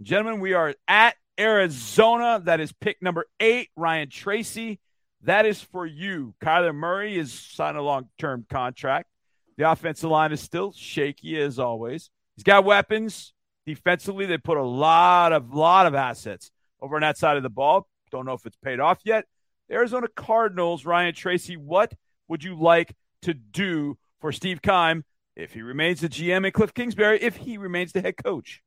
Gentlemen, 0.00 0.40
we 0.40 0.54
are 0.54 0.74
at 0.88 1.16
Arizona. 1.40 2.40
That 2.44 2.60
is 2.60 2.72
pick 2.72 3.00
number 3.00 3.26
eight, 3.40 3.70
Ryan 3.74 4.10
Tracy. 4.10 4.78
That 5.22 5.46
is 5.46 5.60
for 5.60 5.86
you. 5.86 6.34
Kyler 6.42 6.74
Murray 6.74 7.18
is 7.18 7.32
signed 7.32 7.76
a 7.76 7.82
long 7.82 8.08
term 8.18 8.46
contract. 8.48 9.08
The 9.56 9.70
offensive 9.70 10.10
line 10.10 10.32
is 10.32 10.40
still 10.40 10.72
shaky 10.72 11.40
as 11.40 11.58
always. 11.58 12.10
He's 12.36 12.44
got 12.44 12.64
weapons. 12.64 13.32
Defensively, 13.66 14.26
they 14.26 14.38
put 14.38 14.56
a 14.56 14.62
lot 14.64 15.32
of 15.32 15.54
lot 15.54 15.86
of 15.86 15.94
assets 15.94 16.50
over 16.80 16.96
on 16.96 17.02
that 17.02 17.18
side 17.18 17.36
of 17.36 17.42
the 17.42 17.50
ball. 17.50 17.86
Don't 18.10 18.26
know 18.26 18.32
if 18.32 18.46
it's 18.46 18.56
paid 18.62 18.80
off 18.80 19.00
yet. 19.04 19.26
The 19.68 19.74
Arizona 19.76 20.08
Cardinals, 20.14 20.84
Ryan 20.84 21.14
Tracy, 21.14 21.56
what 21.56 21.92
would 22.28 22.42
you 22.42 22.58
like 22.58 22.94
to 23.22 23.34
do 23.34 23.98
for 24.20 24.32
Steve 24.32 24.62
Keim 24.62 25.04
if 25.36 25.52
he 25.52 25.62
remains 25.62 26.00
the 26.00 26.08
GM 26.08 26.44
and 26.44 26.54
Cliff 26.54 26.74
Kingsbury 26.74 27.20
if 27.20 27.36
he 27.36 27.58
remains 27.58 27.92
the 27.92 28.00
head 28.00 28.16
coach? 28.16 28.62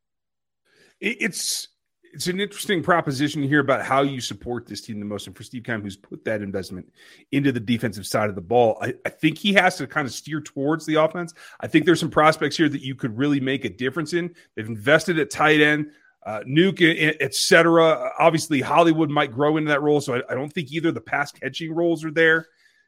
It's 0.99 1.67
it's 2.13 2.27
an 2.27 2.39
interesting 2.39 2.83
proposition 2.83 3.41
here 3.41 3.59
about 3.59 3.83
how 3.83 4.03
you 4.03 4.21
support 4.21 4.67
this 4.67 4.81
team 4.81 4.99
the 4.99 5.05
most. 5.05 5.25
And 5.25 5.35
for 5.35 5.41
Steve 5.41 5.63
Keim, 5.63 5.81
who's 5.81 5.97
put 5.97 6.23
that 6.25 6.43
investment 6.43 6.91
into 7.31 7.51
the 7.51 7.59
defensive 7.59 8.05
side 8.05 8.29
of 8.29 8.35
the 8.35 8.41
ball, 8.41 8.77
I, 8.81 8.93
I, 9.03 9.09
think 9.09 9.37
he 9.37 9.51
has 9.53 9.77
to 9.77 9.87
kind 9.87 10.05
of 10.05 10.13
steer 10.13 10.39
towards 10.39 10.85
the 10.85 10.95
offense. 10.95 11.33
I 11.59 11.67
think 11.67 11.85
there's 11.85 11.99
some 11.99 12.11
prospects 12.11 12.55
here 12.55 12.69
that 12.69 12.81
you 12.81 12.93
could 12.93 13.17
really 13.17 13.39
make 13.39 13.65
a 13.65 13.69
difference 13.69 14.13
in. 14.13 14.35
They've 14.55 14.67
invested 14.67 15.17
at 15.17 15.31
tight 15.31 15.59
end, 15.59 15.91
uh, 16.23 16.41
Nuke, 16.47 17.17
etc. 17.19 18.11
Obviously, 18.19 18.61
Hollywood 18.61 19.09
might 19.09 19.31
grow 19.31 19.57
into 19.57 19.69
that 19.69 19.81
role. 19.81 19.99
So 19.99 20.15
I, 20.15 20.21
I 20.29 20.35
don't 20.35 20.53
think 20.53 20.71
either 20.71 20.91
the 20.91 21.01
pass 21.01 21.31
catching 21.31 21.73
roles 21.73 22.05
are 22.05 22.11
there. 22.11 22.45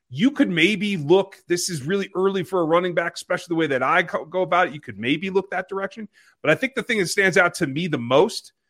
You 0.08 0.30
could 0.30 0.52
maybe 0.52 0.98
look, 0.98 1.38
this 1.48 1.68
is 1.68 1.82
really 1.82 2.12
early 2.16 2.44
for 2.44 2.62
a 2.62 2.66
running 2.66 2.94
back, 2.94 3.16
especially 3.16 3.54
the 3.54 3.60
way 3.60 3.68
that 3.68 3.82
I 3.82 4.04
go 4.04 4.44
about 4.44 4.68
it. 4.68 4.74
You 4.76 4.80
could 4.80 5.00
maybe 5.00 5.32
look 5.32 5.50
that 5.50 5.68
direction. 5.68 6.08
But 6.44 6.52
I 6.52 6.56
think 6.56 6.76
the 6.76 6.84
thing 6.84 7.00
that 7.00 7.08
stands 7.08 7.38
out 7.38 7.56
to 7.56 7.66
me 7.66 7.88
the 7.88 7.98
most– 7.98 8.54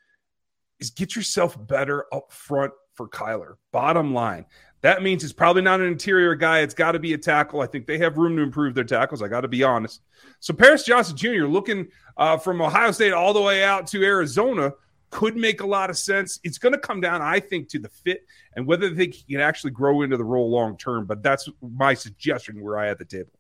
is 0.80 0.90
get 0.90 1.16
yourself 1.16 1.58
better 1.68 2.06
up 2.14 2.32
front 2.32 2.74
for 2.94 3.08
Kyler. 3.08 3.56
Bottom 3.72 4.14
line. 4.14 4.46
That 4.82 5.02
means 5.02 5.24
it's 5.24 5.34
probably 5.34 5.64
not 5.64 5.82
an 5.82 5.88
interior 5.88 6.36
guy. 6.36 6.60
It's 6.60 6.74
got 6.74 6.92
to 6.92 7.00
be 7.00 7.14
a 7.14 7.18
tackle. 7.18 7.62
I 7.62 7.66
think 7.66 7.88
they 7.88 7.98
have 7.98 8.18
room 8.18 8.36
to 8.38 8.44
improve 8.44 8.76
their 8.76 8.84
tackles. 8.84 9.22
I 9.22 9.28
got 9.28 9.42
to 9.42 9.48
be 9.48 9.64
honest. 9.64 10.02
So 10.40 10.54
Paris 10.54 10.84
Johnson 10.84 11.18
Jr. 11.18 11.46
looking 11.46 11.88
uh, 12.18 12.38
from 12.38 12.62
Ohio 12.62 12.92
State 12.92 13.14
all 13.14 13.34
the 13.34 13.42
way 13.42 13.64
out 13.64 13.88
to 13.88 14.04
Arizona 14.04 14.74
could 15.10 15.36
make 15.36 15.62
a 15.62 15.66
lot 15.66 15.90
of 15.90 15.98
sense. 15.98 16.40
It's 16.44 16.58
going 16.58 16.74
to 16.74 16.80
come 16.80 17.02
down, 17.02 17.22
I 17.22 17.40
think, 17.40 17.70
to 17.70 17.80
the 17.80 17.90
fit 17.90 18.26
and 18.56 18.68
whether 18.68 18.90
they 18.90 18.96
think 18.96 19.16
he 19.16 19.34
can 19.34 19.42
actually 19.42 19.72
grow 19.72 20.02
into 20.02 20.18
the 20.18 20.24
role 20.24 20.52
long 20.52 20.78
term. 20.78 21.06
But 21.06 21.24
that's 21.24 21.50
my 21.62 21.94
suggestion 21.94 22.62
where 22.62 22.78
I 22.78 22.90
at 22.90 23.00
the 23.00 23.06
table. 23.06 23.32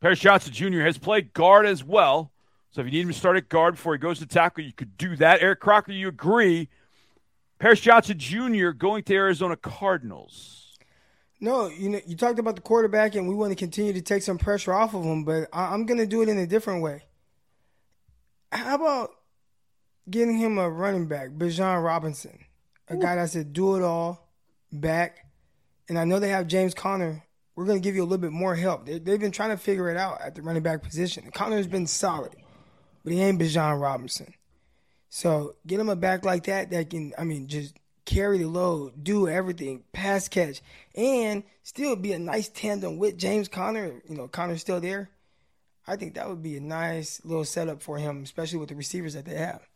Paris 0.00 0.18
Johnson 0.18 0.52
Jr. 0.52 0.80
has 0.80 0.98
played 0.98 1.32
guard 1.32 1.64
as 1.64 1.84
well. 1.84 2.31
So 2.72 2.80
if 2.80 2.86
you 2.86 2.92
need 2.92 3.02
him 3.02 3.08
to 3.08 3.14
start 3.14 3.36
at 3.36 3.48
guard 3.48 3.74
before 3.74 3.92
he 3.92 3.98
goes 3.98 4.18
to 4.18 4.26
tackle, 4.26 4.64
you 4.64 4.72
could 4.72 4.96
do 4.96 5.14
that. 5.16 5.42
Eric 5.42 5.60
Crocker, 5.60 5.92
you 5.92 6.08
agree 6.08 6.68
Paris 7.58 7.80
Johnson 7.80 8.18
Jr. 8.18 8.70
going 8.70 9.04
to 9.04 9.14
Arizona 9.14 9.56
Cardinals. 9.56 10.78
No, 11.38 11.68
you 11.68 11.90
know, 11.90 12.00
you 12.06 12.16
talked 12.16 12.38
about 12.38 12.56
the 12.56 12.62
quarterback, 12.62 13.14
and 13.14 13.28
we 13.28 13.34
want 13.34 13.50
to 13.50 13.56
continue 13.56 13.92
to 13.92 14.00
take 14.00 14.22
some 14.22 14.38
pressure 14.38 14.72
off 14.72 14.94
of 14.94 15.04
him, 15.04 15.24
but 15.24 15.48
I- 15.52 15.74
am 15.74 15.86
going 15.86 15.98
to 15.98 16.06
do 16.06 16.22
it 16.22 16.28
in 16.28 16.38
a 16.38 16.46
different 16.46 16.82
way. 16.82 17.04
How 18.50 18.76
about 18.76 19.10
getting 20.08 20.38
him 20.38 20.56
a 20.58 20.70
running 20.70 21.06
back, 21.06 21.30
Bijan 21.30 21.84
Robinson, 21.84 22.38
a 22.88 22.94
Ooh. 22.94 23.00
guy 23.00 23.16
that's 23.16 23.34
a 23.34 23.44
do 23.44 23.76
it 23.76 23.82
all 23.82 24.28
back, 24.72 25.26
and 25.88 25.98
I 25.98 26.04
know 26.04 26.18
they 26.18 26.30
have 26.30 26.46
James 26.46 26.74
Conner. 26.74 27.24
We're 27.54 27.66
going 27.66 27.80
to 27.80 27.84
give 27.84 27.94
you 27.94 28.02
a 28.02 28.06
little 28.06 28.18
bit 28.18 28.32
more 28.32 28.54
help. 28.54 28.86
They, 28.86 28.94
have 28.94 29.04
been 29.04 29.30
trying 29.30 29.50
to 29.50 29.56
figure 29.56 29.90
it 29.90 29.96
out 29.96 30.20
at 30.20 30.34
the 30.34 30.42
running 30.42 30.62
back 30.62 30.82
position. 30.82 31.30
Conner's 31.32 31.66
been 31.66 31.86
solid, 31.86 32.34
but 33.04 33.12
he 33.12 33.20
ain't 33.20 33.40
Bijan 33.40 33.80
Robinson. 33.80 34.34
So 35.08 35.56
get 35.66 35.80
him 35.80 35.88
a 35.88 35.96
back 35.96 36.24
like 36.24 36.44
that 36.44 36.70
that 36.70 36.90
can, 36.90 37.12
I 37.18 37.24
mean, 37.24 37.46
just 37.46 37.74
carry 38.04 38.38
the 38.38 38.48
load, 38.48 39.04
do 39.04 39.28
everything, 39.28 39.82
pass 39.92 40.28
catch, 40.28 40.60
and 40.94 41.42
still 41.62 41.96
be 41.96 42.12
a 42.12 42.18
nice 42.18 42.48
tandem 42.48 42.98
with 42.98 43.18
James 43.18 43.48
Conner. 43.48 44.02
You 44.08 44.16
know, 44.16 44.28
Conner's 44.28 44.60
still 44.60 44.80
there. 44.80 45.10
I 45.86 45.96
think 45.96 46.14
that 46.14 46.28
would 46.28 46.42
be 46.42 46.56
a 46.56 46.60
nice 46.60 47.20
little 47.24 47.44
setup 47.44 47.82
for 47.82 47.98
him, 47.98 48.22
especially 48.22 48.58
with 48.58 48.68
the 48.68 48.74
receivers 48.74 49.14
that 49.14 49.24
they 49.24 49.36
have. 49.36 49.66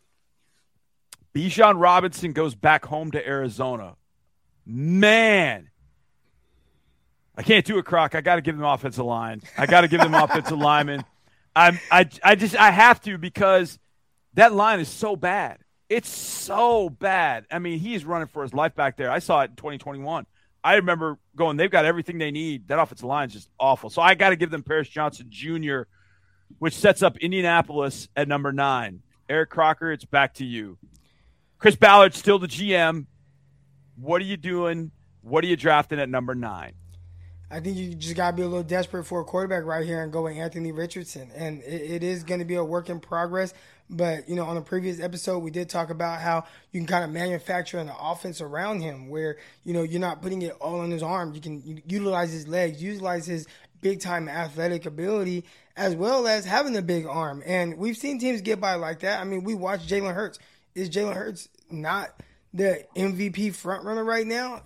Bijan 1.33 1.79
Robinson 1.79 2.31
goes 2.31 2.55
back 2.55 2.85
home 2.85 3.11
to 3.11 3.27
Arizona. 3.27 3.95
Man, 4.65 5.69
I 7.37 7.43
can't 7.43 7.65
do 7.65 7.77
it, 7.77 7.85
Croc. 7.85 8.15
I 8.15 8.21
got 8.21 8.35
to 8.35 8.41
give 8.41 8.57
them 8.57 8.65
offensive 8.65 9.05
line. 9.05 9.41
I 9.57 9.67
got 9.67 9.81
to 9.81 9.87
give 9.87 10.01
them 10.01 10.13
offensive 10.15 10.57
linemen. 10.57 11.05
I'm, 11.57 11.79
I, 11.91 12.07
I 12.23 12.35
just, 12.35 12.55
I 12.55 12.69
have 12.69 13.01
to 13.01 13.17
because 13.17 13.79
that 14.35 14.53
line 14.53 14.79
is 14.79 14.89
so 14.89 15.15
bad. 15.15 15.57
It's 15.89 16.09
so 16.09 16.87
bad. 16.89 17.45
I 17.49 17.57
mean, 17.57 17.79
he's 17.79 18.05
running 18.05 18.27
for 18.27 18.43
his 18.43 18.53
life 18.53 18.75
back 18.75 18.95
there. 18.95 19.09
I 19.09 19.19
saw 19.19 19.41
it 19.41 19.51
in 19.51 19.55
2021. 19.55 20.27
I 20.63 20.75
remember 20.75 21.17
going, 21.35 21.57
they've 21.57 21.71
got 21.71 21.85
everything 21.85 22.19
they 22.19 22.29
need. 22.29 22.67
That 22.67 22.77
offensive 22.77 23.05
line 23.05 23.29
is 23.29 23.33
just 23.33 23.49
awful. 23.59 23.89
So 23.89 24.03
I 24.03 24.13
got 24.13 24.29
to 24.29 24.35
give 24.35 24.51
them 24.51 24.61
Paris 24.61 24.87
Johnson 24.87 25.27
Jr., 25.29 25.83
which 26.59 26.75
sets 26.75 27.01
up 27.01 27.17
Indianapolis 27.17 28.07
at 28.15 28.27
number 28.27 28.51
nine. 28.51 29.01
Eric 29.27 29.49
Crocker, 29.49 29.91
it's 29.91 30.05
back 30.05 30.35
to 30.35 30.45
you. 30.45 30.77
Chris 31.57 31.75
Ballard, 31.75 32.13
still 32.13 32.37
the 32.37 32.47
GM. 32.47 33.07
What 33.95 34.21
are 34.21 34.25
you 34.25 34.37
doing? 34.37 34.91
What 35.21 35.43
are 35.43 35.47
you 35.47 35.57
drafting 35.57 35.99
at 35.99 36.07
number 36.07 36.35
nine? 36.35 36.73
I 37.49 37.61
think 37.61 37.77
you 37.77 37.95
just 37.95 38.15
got 38.15 38.31
to 38.31 38.35
be 38.35 38.43
a 38.43 38.47
little 38.47 38.63
desperate 38.63 39.05
for 39.05 39.21
a 39.21 39.23
quarterback 39.23 39.63
right 39.63 39.85
here 39.85 40.03
and 40.03 40.11
go 40.11 40.23
with 40.23 40.35
Anthony 40.35 40.73
Richardson. 40.73 41.31
And 41.33 41.61
it, 41.63 41.91
it 41.91 42.03
is 42.03 42.23
going 42.23 42.39
to 42.39 42.45
be 42.45 42.55
a 42.55 42.63
work 42.63 42.89
in 42.89 42.99
progress. 42.99 43.53
But, 43.89 44.27
you 44.27 44.35
know, 44.35 44.43
on 44.43 44.57
a 44.57 44.61
previous 44.61 44.99
episode, 44.99 45.39
we 45.39 45.49
did 45.49 45.69
talk 45.69 45.89
about 45.89 46.19
how 46.19 46.43
you 46.71 46.81
can 46.81 46.87
kind 46.87 47.05
of 47.05 47.11
manufacture 47.11 47.77
an 47.77 47.89
offense 48.01 48.41
around 48.41 48.81
him 48.81 49.07
where, 49.07 49.37
you 49.63 49.73
know, 49.73 49.83
you're 49.83 50.01
not 50.01 50.21
putting 50.21 50.41
it 50.41 50.57
all 50.59 50.81
on 50.81 50.91
his 50.91 51.01
arm. 51.01 51.33
You 51.33 51.39
can 51.39 51.81
utilize 51.87 52.33
his 52.33 52.49
legs, 52.49 52.83
utilize 52.83 53.25
his 53.25 53.47
big 53.79 54.01
time 54.01 54.27
athletic 54.27 54.85
ability, 54.85 55.45
as 55.77 55.95
well 55.95 56.27
as 56.27 56.43
having 56.43 56.75
a 56.75 56.81
big 56.81 57.05
arm. 57.05 57.41
And 57.45 57.77
we've 57.77 57.95
seen 57.95 58.19
teams 58.19 58.41
get 58.41 58.59
by 58.59 58.75
like 58.75 58.99
that. 58.99 59.21
I 59.21 59.23
mean, 59.23 59.45
we 59.45 59.55
watched 59.55 59.87
Jalen 59.87 60.13
Hurts. 60.13 60.37
Is 60.75 60.89
Jalen 60.89 61.15
Hurts 61.15 61.47
not 61.71 62.09
the 62.57 62.85
MVP 62.95 63.49
frontrunner 63.51 64.05
right 64.05 64.27
now, 64.27 64.63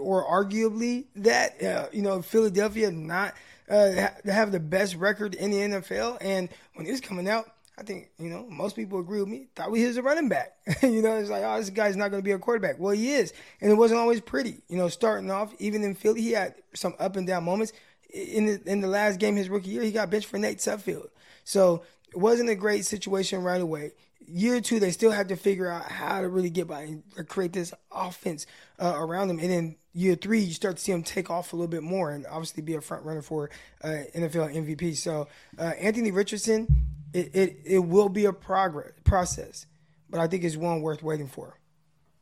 or 0.00 0.24
arguably 0.24 1.04
that? 1.16 1.62
Uh, 1.62 1.86
you 1.92 2.02
know, 2.02 2.22
Philadelphia 2.22 2.90
not 2.90 3.34
uh, 3.68 4.08
have 4.24 4.52
the 4.52 4.60
best 4.60 4.96
record 4.96 5.34
in 5.34 5.50
the 5.50 5.58
NFL. 5.58 6.18
And 6.20 6.48
when 6.74 6.86
he 6.86 6.92
was 6.92 7.00
coming 7.00 7.28
out, 7.28 7.50
I 7.76 7.82
think, 7.82 8.10
you 8.18 8.30
know, 8.30 8.46
most 8.48 8.76
people 8.76 9.00
agree 9.00 9.20
with 9.20 9.28
me. 9.28 9.48
Thought 9.56 9.72
we 9.72 9.84
was 9.84 9.96
a 9.96 10.02
running 10.02 10.28
back. 10.28 10.56
you 10.82 11.02
know, 11.02 11.16
it's 11.16 11.30
like, 11.30 11.42
oh, 11.44 11.58
this 11.58 11.70
guy's 11.70 11.96
not 11.96 12.10
going 12.10 12.22
to 12.22 12.24
be 12.24 12.30
a 12.30 12.38
quarterback. 12.38 12.78
Well, 12.78 12.92
he 12.92 13.14
is. 13.14 13.32
And 13.60 13.70
it 13.70 13.74
wasn't 13.74 14.00
always 14.00 14.20
pretty. 14.20 14.62
You 14.68 14.76
know, 14.76 14.88
starting 14.88 15.30
off, 15.30 15.52
even 15.58 15.82
in 15.82 15.94
Philly, 15.94 16.22
he 16.22 16.32
had 16.32 16.54
some 16.74 16.94
up 16.98 17.16
and 17.16 17.26
down 17.26 17.44
moments. 17.44 17.72
In 18.10 18.46
the, 18.46 18.62
in 18.66 18.80
the 18.80 18.86
last 18.86 19.18
game, 19.18 19.34
his 19.34 19.48
rookie 19.48 19.70
year, 19.70 19.82
he 19.82 19.90
got 19.90 20.08
benched 20.08 20.28
for 20.28 20.38
Nate 20.38 20.58
Sudfeld. 20.58 21.08
So 21.42 21.82
it 22.10 22.16
wasn't 22.16 22.48
a 22.48 22.54
great 22.54 22.84
situation 22.84 23.42
right 23.42 23.60
away. 23.60 23.92
Year 24.26 24.60
two, 24.60 24.80
they 24.80 24.90
still 24.90 25.10
have 25.10 25.28
to 25.28 25.36
figure 25.36 25.70
out 25.70 25.84
how 25.84 26.20
to 26.20 26.28
really 26.28 26.50
get 26.50 26.66
by 26.66 26.82
and 26.82 27.28
create 27.28 27.52
this 27.52 27.74
offense 27.92 28.46
uh, 28.78 28.94
around 28.96 29.28
them. 29.28 29.38
And 29.38 29.50
then 29.50 29.76
year 29.92 30.14
three, 30.14 30.40
you 30.40 30.54
start 30.54 30.76
to 30.76 30.82
see 30.82 30.92
him 30.92 31.02
take 31.02 31.30
off 31.30 31.52
a 31.52 31.56
little 31.56 31.68
bit 31.68 31.82
more 31.82 32.10
and 32.10 32.26
obviously 32.26 32.62
be 32.62 32.74
a 32.74 32.80
front 32.80 33.04
runner 33.04 33.22
for 33.22 33.50
uh, 33.82 33.88
NFL 34.16 34.54
MVP. 34.54 34.96
So 34.96 35.28
uh, 35.58 35.62
Anthony 35.62 36.10
Richardson, 36.10 36.66
it, 37.12 37.34
it, 37.34 37.56
it 37.64 37.78
will 37.78 38.08
be 38.08 38.24
a 38.24 38.32
progress 38.32 38.92
process, 39.04 39.66
but 40.10 40.20
I 40.20 40.26
think 40.26 40.44
it's 40.44 40.56
one 40.56 40.82
worth 40.82 41.02
waiting 41.02 41.28
for. 41.28 41.58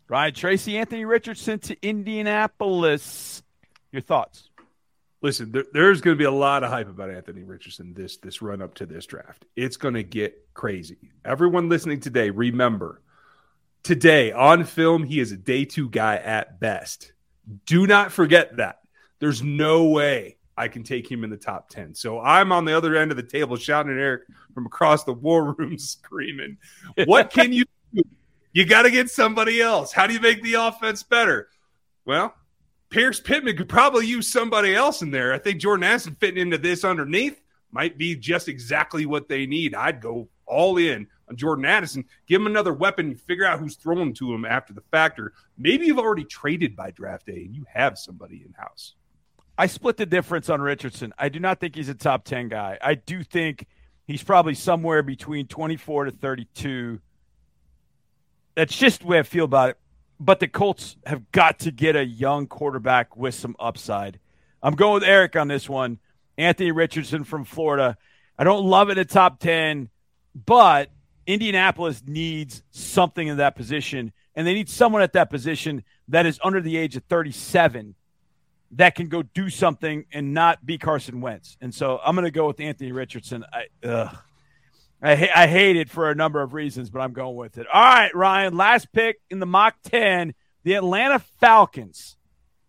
Ryan, 0.09 0.35
Tracy 0.35 0.77
Anthony 0.77 1.05
Richardson 1.05 1.59
to 1.61 1.77
Indianapolis. 1.87 3.43
Your 3.93 4.03
thoughts? 4.03 4.51
Listen, 5.23 5.53
there, 5.53 5.65
there's 5.73 6.01
going 6.01 6.17
to 6.17 6.19
be 6.19 6.25
a 6.25 6.31
lot 6.31 6.65
of 6.65 6.71
hype 6.71 6.89
about 6.89 7.11
Anthony 7.11 7.45
Richardson 7.45 7.95
this 7.95 8.17
this 8.17 8.43
run 8.43 8.61
up 8.61 8.75
to 8.75 8.87
this 8.87 9.07
draft. 9.07 9.45
It's 9.57 9.77
going 9.77 9.95
to 9.95 10.03
get 10.03 10.49
crazy. 10.53 11.13
Everyone 11.25 11.69
listening 11.69 12.01
today, 12.01 12.31
remember 12.31 13.01
today 13.83 14.33
on 14.33 14.65
film, 14.65 15.05
he 15.05 15.21
is 15.21 15.33
a 15.33 15.37
day 15.37 15.65
two 15.65 15.89
guy 15.89 16.17
at 16.17 16.61
best. 16.61 17.13
Do 17.67 17.87
not 17.87 18.13
forget 18.13 18.57
that. 18.57 18.81
There's 19.19 19.43
no 19.43 19.85
way 19.85 20.37
I 20.57 20.69
can 20.69 20.83
take 20.83 21.11
him 21.11 21.25
in 21.25 21.31
the 21.31 21.37
top 21.37 21.69
10. 21.71 21.95
So 21.95 22.21
I'm 22.21 22.53
on 22.53 22.65
the 22.65 22.77
other 22.77 22.97
end 22.97 23.11
of 23.11 23.17
the 23.17 23.23
table 23.23 23.57
shouting 23.57 23.93
at 23.93 23.99
Eric 23.99 24.23
from 24.55 24.67
across 24.67 25.05
the 25.05 25.13
war 25.13 25.53
room 25.53 25.79
screaming, 25.79 26.59
What 27.05 27.31
can 27.31 27.53
you 27.53 27.65
do? 27.95 28.03
You 28.53 28.67
got 28.67 28.83
to 28.83 28.91
get 28.91 29.11
somebody 29.11 29.61
else. 29.61 29.93
How 29.93 30.07
do 30.07 30.13
you 30.13 30.21
make 30.21 30.43
the 30.43 30.55
offense 30.55 31.03
better? 31.03 31.49
Well, 32.05 32.35
Pierce 32.93 33.21
Pittman 33.21 33.57
could 33.57 33.71
probably 33.71 34.07
use 34.07 34.29
somebody 34.29 34.75
else 34.75 35.01
in 35.01 35.11
there. 35.11 35.33
I 35.33 35.39
think 35.39 35.61
Jordan 35.61 35.85
Addison 35.85 36.15
fitting 36.21 36.43
into 36.43 36.59
this 36.59 36.85
underneath 36.85 37.41
might 37.71 37.97
be 37.97 38.15
just 38.15 38.49
exactly 38.49 39.07
what 39.07 39.31
they 39.31 39.47
need. 39.47 39.75
I'd 39.75 40.03
go 40.03 40.29
all 40.45 40.77
in 40.77 41.07
on 41.31 41.37
Jordan 41.37 41.65
Addison, 41.65 42.05
give 42.27 42.43
him 42.43 42.47
another 42.47 42.75
weapon, 42.75 43.15
figure 43.15 43.47
out 43.47 43.59
who's 43.59 43.77
throwing 43.77 44.13
to 44.15 44.35
him 44.35 44.45
after 44.45 44.75
the 44.75 44.83
factor. 44.91 45.33
Maybe 45.57 45.87
you've 45.87 45.99
already 45.99 46.25
traded 46.25 46.77
by 46.77 46.91
draft 46.91 47.25
day 47.25 47.45
and 47.47 47.57
you 47.57 47.65
have 47.73 47.97
somebody 47.97 48.43
in 48.47 48.53
house. 48.53 48.95
I 49.57 49.69
split 49.69 49.97
the 49.97 50.05
difference 50.05 50.51
on 50.51 50.61
Richardson. 50.61 51.15
I 51.19 51.31
do 51.31 51.41
not 51.41 51.61
think 51.61 51.77
he's 51.77 51.89
a 51.89 51.95
top 51.95 52.25
10 52.25 52.49
guy. 52.49 52.77
I 52.83 52.95
do 52.95 53.25
think 53.25 53.67
he's 54.07 54.23
probably 54.23 54.55
somewhere 54.55 55.03
between 55.03 55.47
24 55.47 56.07
to 56.07 56.11
32. 56.11 57.01
That's 58.55 58.77
just 58.77 59.01
the 59.01 59.07
way 59.07 59.19
I 59.19 59.23
feel 59.23 59.47
about 59.47 59.71
it. 59.71 59.79
But 60.21 60.41
the 60.41 60.49
Colts 60.49 60.97
have 61.07 61.31
got 61.33 61.59
to 61.61 61.71
get 61.71 61.97
a 61.97 62.05
young 62.05 62.47
quarterback 62.47 63.17
with 63.17 63.35
some 63.35 63.57
upside. 63.59 64.19
I'm 64.63 64.75
going 64.75 64.95
with 64.95 65.05
Eric 65.05 65.37
on 65.37 65.49
this 65.49 65.69
one. 65.69 65.99
Anthony 66.39 66.71
Richardson 66.71 67.25
from 67.25 67.45
Florida. 67.45 67.97
I 68.39 68.45
don't 68.45 68.65
love 68.65 68.91
it 68.91 68.99
at 68.99 69.11
top 69.11 69.41
10, 69.41 69.91
but 70.35 70.91
Indianapolis 71.27 72.03
needs 72.07 72.63
something 72.71 73.27
in 73.27 73.37
that 73.39 73.57
position, 73.57 74.13
and 74.35 74.47
they 74.47 74.55
need 74.55 74.69
someone 74.69 75.03
at 75.03 75.13
that 75.13 75.31
position 75.31 75.85
that 76.09 76.27
is 76.27 76.41
under 76.43 76.61
the 76.61 76.77
age 76.77 76.97
of 76.97 77.05
37 77.05 77.95
that 78.73 78.95
can 78.95 79.09
go 79.09 79.23
do 79.23 79.51
something 79.51 80.07
and 80.13 80.33
not 80.33 80.65
be 80.65 80.79
Carson 80.79 81.21
Wentz. 81.21 81.59
And 81.61 81.75
so 81.75 82.01
I'm 82.03 82.15
going 82.15 82.25
to 82.25 82.31
go 82.31 82.47
with 82.47 82.61
Anthony 82.61 82.93
Richardson. 82.93 83.45
I. 83.53 84.11
I, 85.03 85.17
ha- 85.17 85.33
I 85.35 85.47
hate 85.49 85.77
it 85.77 85.91
for 85.91 86.11
a 86.11 86.15
number 86.15 86.41
of 86.41 86.55
reasons, 86.55 86.89
but 86.89 87.01
I'm 87.01 87.13
going 87.13 87.35
with 87.35 87.59
it. 87.59 87.67
All 87.73 87.83
right, 87.83 88.15
Ryan, 88.15 88.57
last 88.57 88.93
pick 88.93 89.21
in 89.31 89.41
the 89.41 89.47
mock 89.47 89.75
10, 89.85 90.33
the 90.63 90.75
Atlanta 90.75 91.19
Falcons. 91.19 92.17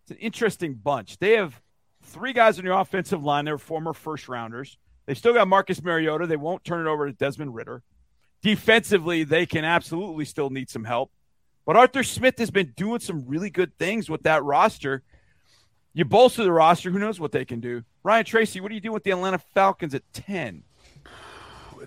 It's 0.04 0.12
an 0.12 0.18
interesting 0.18 0.74
bunch. 0.74 1.20
They 1.20 1.34
have 1.34 1.62
three 2.02 2.34
guys 2.34 2.58
on 2.58 2.66
your 2.66 2.80
offensive 2.80 3.24
line. 3.24 3.46
They're 3.46 3.58
former 3.58 3.94
first 3.94 4.28
rounders. 4.28 4.78
They've 5.06 5.18
still 5.18 5.34
got 5.34 5.48
Marcus 5.48 5.84
Mariota. 5.84 6.26
They 6.26 6.36
won't 6.36 6.64
turn 6.64 6.86
it 6.86 6.90
over 6.90 7.06
to 7.06 7.14
Desmond 7.14 7.54
Ridder. 7.54 7.84
Defensively, 8.42 9.24
they 9.24 9.46
can 9.46 9.64
absolutely 9.64 10.26
still 10.26 10.50
need 10.50 10.70
some 10.70 10.84
help. 10.84 11.12
But 11.66 11.78
Arthur 11.78 12.04
Smith 12.04 12.40
has 12.40 12.52
been 12.52 12.74
doing 12.76 13.00
some 13.00 13.26
really 13.26 13.50
good 13.50 13.78
things 13.78 14.10
with 14.10 14.24
that 14.24 14.44
roster. 14.44 15.04
You 15.94 16.04
bolster 16.04 16.44
the 16.44 16.52
roster. 16.52 16.90
Who 16.90 17.00
knows 17.00 17.20
what 17.20 17.32
they 17.32 17.46
can 17.46 17.60
do? 17.60 17.84
Ryan 18.04 18.26
Tracy, 18.26 18.60
what 18.60 18.70
do 18.70 18.76
you 18.76 18.82
do 18.82 18.92
with 18.92 19.04
the 19.04 19.12
Atlanta 19.12 19.38
Falcons 19.38 19.94
at 19.94 20.02
10? 20.14 20.64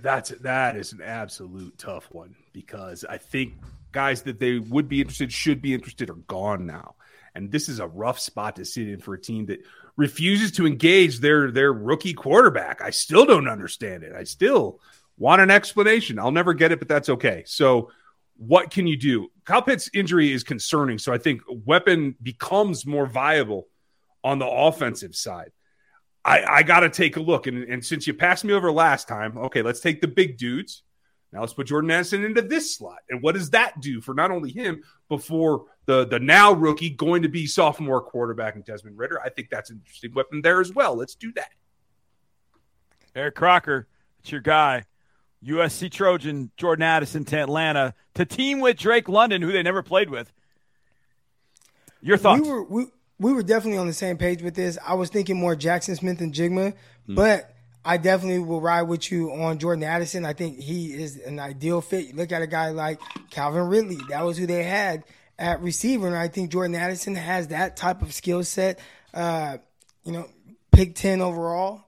That's 0.02 0.30
that 0.30 0.76
is 0.76 0.92
an 0.92 1.02
absolute 1.02 1.76
tough 1.78 2.08
one 2.10 2.34
because 2.52 3.04
I 3.04 3.18
think 3.18 3.54
guys 3.92 4.22
that 4.22 4.38
they 4.38 4.58
would 4.58 4.88
be 4.88 5.00
interested, 5.00 5.32
should 5.32 5.62
be 5.62 5.74
interested, 5.74 6.10
are 6.10 6.14
gone 6.14 6.66
now. 6.66 6.94
And 7.34 7.50
this 7.50 7.68
is 7.68 7.80
a 7.80 7.86
rough 7.86 8.18
spot 8.18 8.56
to 8.56 8.64
sit 8.64 8.88
in 8.88 9.00
for 9.00 9.14
a 9.14 9.20
team 9.20 9.46
that 9.46 9.60
refuses 9.96 10.52
to 10.52 10.66
engage 10.66 11.20
their 11.20 11.50
their 11.50 11.72
rookie 11.72 12.14
quarterback. 12.14 12.80
I 12.80 12.90
still 12.90 13.26
don't 13.26 13.48
understand 13.48 14.02
it. 14.02 14.14
I 14.14 14.24
still 14.24 14.80
want 15.18 15.42
an 15.42 15.50
explanation. 15.50 16.18
I'll 16.18 16.30
never 16.30 16.54
get 16.54 16.72
it, 16.72 16.78
but 16.78 16.88
that's 16.88 17.08
okay. 17.08 17.42
So, 17.46 17.90
what 18.36 18.70
can 18.70 18.86
you 18.86 18.96
do? 18.96 19.28
Kyle 19.44 19.62
Pitts' 19.62 19.90
injury 19.94 20.32
is 20.32 20.44
concerning. 20.44 20.98
So, 20.98 21.12
I 21.12 21.18
think 21.18 21.42
weapon 21.48 22.16
becomes 22.22 22.86
more 22.86 23.06
viable 23.06 23.66
on 24.22 24.38
the 24.38 24.48
offensive 24.48 25.14
side. 25.14 25.52
I, 26.26 26.56
I 26.56 26.62
got 26.64 26.80
to 26.80 26.90
take 26.90 27.16
a 27.16 27.20
look. 27.20 27.46
And, 27.46 27.62
and 27.64 27.84
since 27.84 28.06
you 28.06 28.12
passed 28.12 28.44
me 28.44 28.52
over 28.52 28.72
last 28.72 29.06
time, 29.06 29.38
okay, 29.38 29.62
let's 29.62 29.78
take 29.78 30.00
the 30.00 30.08
big 30.08 30.36
dudes. 30.36 30.82
Now 31.32 31.40
let's 31.40 31.52
put 31.52 31.68
Jordan 31.68 31.90
Addison 31.92 32.24
into 32.24 32.42
this 32.42 32.74
slot. 32.74 32.98
And 33.08 33.22
what 33.22 33.34
does 33.36 33.50
that 33.50 33.80
do 33.80 34.00
for 34.00 34.12
not 34.12 34.32
only 34.32 34.50
him, 34.50 34.82
but 35.08 35.22
for 35.22 35.66
the, 35.86 36.04
the 36.04 36.18
now 36.18 36.52
rookie 36.52 36.90
going 36.90 37.22
to 37.22 37.28
be 37.28 37.46
sophomore 37.46 38.00
quarterback 38.00 38.56
in 38.56 38.62
Desmond 38.62 38.98
Ridder? 38.98 39.20
I 39.22 39.28
think 39.28 39.50
that's 39.50 39.70
an 39.70 39.78
interesting 39.78 40.14
weapon 40.14 40.42
there 40.42 40.60
as 40.60 40.72
well. 40.72 40.96
Let's 40.96 41.14
do 41.14 41.32
that. 41.34 41.50
Eric 43.14 43.36
Crocker, 43.36 43.86
it's 44.20 44.32
your 44.32 44.40
guy. 44.40 44.84
USC 45.44 45.90
Trojan, 45.92 46.50
Jordan 46.56 46.82
Addison 46.82 47.24
to 47.26 47.38
Atlanta 47.38 47.94
to 48.14 48.24
team 48.24 48.58
with 48.58 48.78
Drake 48.78 49.08
London, 49.08 49.42
who 49.42 49.52
they 49.52 49.62
never 49.62 49.82
played 49.82 50.10
with. 50.10 50.32
Your 52.00 52.16
thoughts? 52.16 52.42
We 52.42 52.48
were, 52.48 52.64
we, 52.64 52.86
we 53.18 53.32
were 53.32 53.42
definitely 53.42 53.78
on 53.78 53.86
the 53.86 53.92
same 53.92 54.18
page 54.18 54.42
with 54.42 54.54
this. 54.54 54.78
I 54.86 54.94
was 54.94 55.10
thinking 55.10 55.36
more 55.36 55.56
Jackson 55.56 55.96
Smith-Njigba, 55.96 56.74
mm. 57.08 57.14
but 57.14 57.54
I 57.84 57.96
definitely 57.96 58.40
will 58.40 58.60
ride 58.60 58.82
with 58.82 59.10
you 59.10 59.32
on 59.32 59.58
Jordan 59.58 59.84
Addison. 59.84 60.24
I 60.26 60.32
think 60.32 60.58
he 60.58 60.92
is 60.92 61.18
an 61.18 61.38
ideal 61.38 61.80
fit. 61.80 62.06
You 62.08 62.14
look 62.14 62.32
at 62.32 62.42
a 62.42 62.46
guy 62.46 62.70
like 62.70 63.00
Calvin 63.30 63.68
Ridley. 63.68 63.98
That 64.08 64.24
was 64.24 64.36
who 64.36 64.46
they 64.46 64.64
had 64.64 65.04
at 65.38 65.62
receiver, 65.62 66.06
and 66.06 66.16
I 66.16 66.28
think 66.28 66.50
Jordan 66.50 66.74
Addison 66.74 67.14
has 67.14 67.48
that 67.48 67.76
type 67.76 68.02
of 68.02 68.12
skill 68.12 68.42
set. 68.42 68.80
Uh, 69.14 69.58
you 70.04 70.12
know, 70.12 70.28
pick 70.72 70.94
ten 70.94 71.20
overall, 71.20 71.84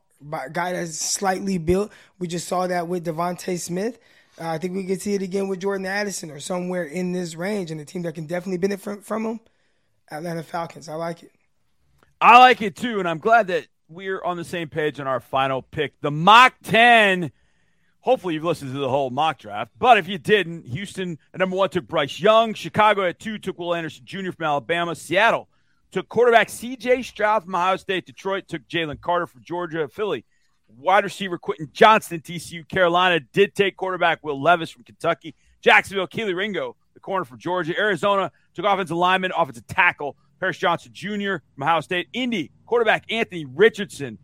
guy 0.53 0.73
that's 0.73 0.99
slightly 0.99 1.59
built. 1.59 1.91
We 2.19 2.29
just 2.29 2.47
saw 2.47 2.67
that 2.67 2.89
with 2.89 3.05
DeVonta 3.05 3.59
Smith. 3.59 3.99
Uh, 4.41 4.51
I 4.51 4.59
think 4.59 4.77
we 4.77 4.85
could 4.85 5.03
see 5.03 5.15
it 5.15 5.23
again 5.23 5.49
with 5.49 5.61
Jordan 5.61 5.87
Addison 5.87 6.31
or 6.31 6.39
somewhere 6.39 6.85
in 6.85 7.13
this 7.13 7.35
range, 7.35 7.71
and 7.71 7.81
a 7.81 7.85
team 7.85 8.03
that 8.03 8.15
can 8.15 8.27
definitely 8.27 8.59
benefit 8.59 9.05
from 9.05 9.27
him 9.27 9.41
Atlanta 10.11 10.43
Falcons. 10.43 10.89
I 10.89 10.95
like 10.95 11.23
it. 11.23 11.33
I 12.21 12.39
like 12.39 12.63
it 12.63 12.77
too, 12.77 12.99
and 12.99 13.09
I'm 13.09 13.19
glad 13.19 13.47
that 13.49 13.67
we're 13.89 14.23
on 14.23 14.37
the 14.37 14.45
same 14.45 14.69
page 14.69 15.01
on 15.01 15.07
our 15.07 15.21
final 15.21 15.63
pick. 15.63 16.01
The 16.01 16.11
mock 16.11 16.55
10. 16.65 17.31
Hopefully, 18.01 18.35
you've 18.35 18.45
listened 18.45 18.73
to 18.73 18.79
the 18.79 18.89
whole 18.89 19.11
mock 19.11 19.39
draft. 19.39 19.73
But 19.79 19.99
if 19.99 20.09
you 20.09 20.19
didn't, 20.19 20.67
Houston 20.67 21.19
at 21.33 21.41
number 21.41 21.57
one 21.57 21.69
took 21.69 21.87
Bryce 21.87 22.21
Young. 22.21 22.55
Chicago 22.55 23.05
at 23.05 23.19
two 23.19 23.39
took 23.39 23.59
Will 23.59 23.75
Anderson 23.75 24.05
Jr. 24.05 24.33
from 24.33 24.47
Alabama. 24.47 24.95
Seattle 24.95 25.49
took 25.91 26.09
quarterback 26.09 26.49
CJ 26.49 27.05
Stroud 27.05 27.45
from 27.45 27.55
Ohio 27.55 27.77
State. 27.77 28.07
Detroit 28.07 28.49
took 28.49 28.67
Jalen 28.69 29.01
Carter 29.01 29.27
from 29.27 29.43
Georgia. 29.43 29.89
Philly, 29.89 30.25
wide 30.69 31.05
receiver 31.05 31.39
Quentin 31.39 31.71
Johnston, 31.73 32.21
TCU. 32.21 32.67
Carolina 32.69 33.21
did 33.21 33.55
take 33.55 33.77
quarterback 33.77 34.25
Will 34.25 34.41
Levis 34.41 34.71
from 34.71 34.85
Kentucky. 34.85 35.35
Jacksonville, 35.61 36.07
Kelee 36.07 36.35
Ringo 36.35 36.77
the 36.99 37.05
corner 37.05 37.25
for 37.25 37.37
Georgia. 37.37 37.79
Arizona 37.79 38.31
took 38.55 38.65
offensive 38.65 38.97
lineman, 38.97 39.33
offensive 39.37 39.67
tackle, 39.67 40.17
Paris 40.41 40.59
Johnson 40.59 40.93
Jr. 40.93 41.37
from 41.55 41.63
Ohio 41.63 41.81
State. 41.81 42.09
Indy, 42.13 42.51
quarterback 42.67 43.05
Anthony 43.11 43.45
Richardson 43.45 44.19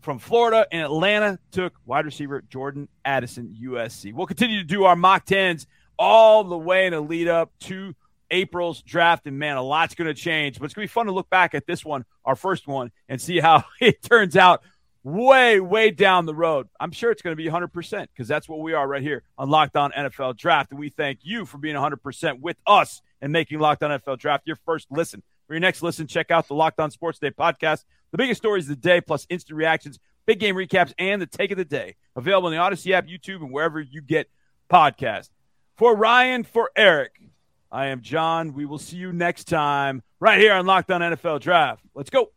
from 0.00 0.18
Florida. 0.18 0.66
And 0.70 0.82
Atlanta 0.82 1.38
took 1.50 1.74
wide 1.84 2.04
receiver 2.04 2.42
Jordan 2.48 2.88
Addison, 3.04 3.56
USC. 3.60 4.12
We'll 4.14 4.26
continue 4.26 4.58
to 4.58 4.64
do 4.64 4.84
our 4.84 4.96
mock 4.96 5.26
10s 5.26 5.66
all 5.98 6.44
the 6.44 6.58
way 6.58 6.86
in 6.86 6.94
a 6.94 7.00
lead 7.00 7.28
up 7.28 7.50
to 7.60 7.94
April's 8.30 8.82
draft. 8.82 9.26
And 9.26 9.38
man, 9.38 9.56
a 9.56 9.62
lot's 9.62 9.94
going 9.94 10.08
to 10.08 10.14
change, 10.14 10.58
but 10.58 10.66
it's 10.66 10.74
going 10.74 10.86
to 10.86 10.90
be 10.90 10.92
fun 10.92 11.06
to 11.06 11.12
look 11.12 11.30
back 11.30 11.54
at 11.54 11.66
this 11.66 11.84
one, 11.84 12.04
our 12.24 12.36
first 12.36 12.66
one, 12.66 12.92
and 13.08 13.20
see 13.20 13.40
how 13.40 13.64
it 13.80 14.02
turns 14.02 14.36
out 14.36 14.62
way, 15.06 15.60
way 15.60 15.92
down 15.92 16.26
the 16.26 16.34
road. 16.34 16.68
I'm 16.80 16.90
sure 16.90 17.12
it's 17.12 17.22
going 17.22 17.36
to 17.36 17.40
be 17.40 17.48
100% 17.48 18.08
because 18.12 18.26
that's 18.26 18.48
what 18.48 18.58
we 18.58 18.72
are 18.72 18.86
right 18.88 19.02
here 19.02 19.22
on 19.38 19.48
Locked 19.48 19.76
On 19.76 19.92
NFL 19.92 20.36
Draft. 20.36 20.72
And 20.72 20.80
we 20.80 20.88
thank 20.88 21.20
you 21.22 21.46
for 21.46 21.58
being 21.58 21.76
100% 21.76 22.40
with 22.40 22.56
us 22.66 23.02
and 23.22 23.32
making 23.32 23.60
Locked 23.60 23.84
On 23.84 23.90
NFL 23.90 24.18
Draft 24.18 24.48
your 24.48 24.56
first 24.66 24.88
listen. 24.90 25.22
For 25.46 25.54
your 25.54 25.60
next 25.60 25.80
listen, 25.80 26.08
check 26.08 26.32
out 26.32 26.48
the 26.48 26.54
Locked 26.54 26.80
On 26.80 26.90
Sports 26.90 27.20
Day 27.20 27.30
podcast, 27.30 27.84
the 28.10 28.18
biggest 28.18 28.38
stories 28.38 28.64
of 28.64 28.70
the 28.70 28.88
day, 28.88 29.00
plus 29.00 29.28
instant 29.30 29.56
reactions, 29.56 30.00
big 30.26 30.40
game 30.40 30.56
recaps, 30.56 30.92
and 30.98 31.22
the 31.22 31.26
take 31.26 31.52
of 31.52 31.56
the 31.56 31.64
day. 31.64 31.94
Available 32.16 32.48
in 32.48 32.54
the 32.54 32.60
Audacy 32.60 32.90
app, 32.90 33.06
YouTube, 33.06 33.42
and 33.42 33.52
wherever 33.52 33.80
you 33.80 34.02
get 34.02 34.28
podcasts. 34.68 35.30
For 35.76 35.94
Ryan, 35.94 36.42
for 36.42 36.72
Eric, 36.74 37.12
I 37.70 37.86
am 37.86 38.00
John. 38.00 38.54
We 38.54 38.66
will 38.66 38.78
see 38.78 38.96
you 38.96 39.12
next 39.12 39.44
time 39.44 40.02
right 40.18 40.40
here 40.40 40.54
on 40.54 40.66
Locked 40.66 40.90
On 40.90 41.00
NFL 41.00 41.42
Draft. 41.42 41.84
Let's 41.94 42.10
go. 42.10 42.30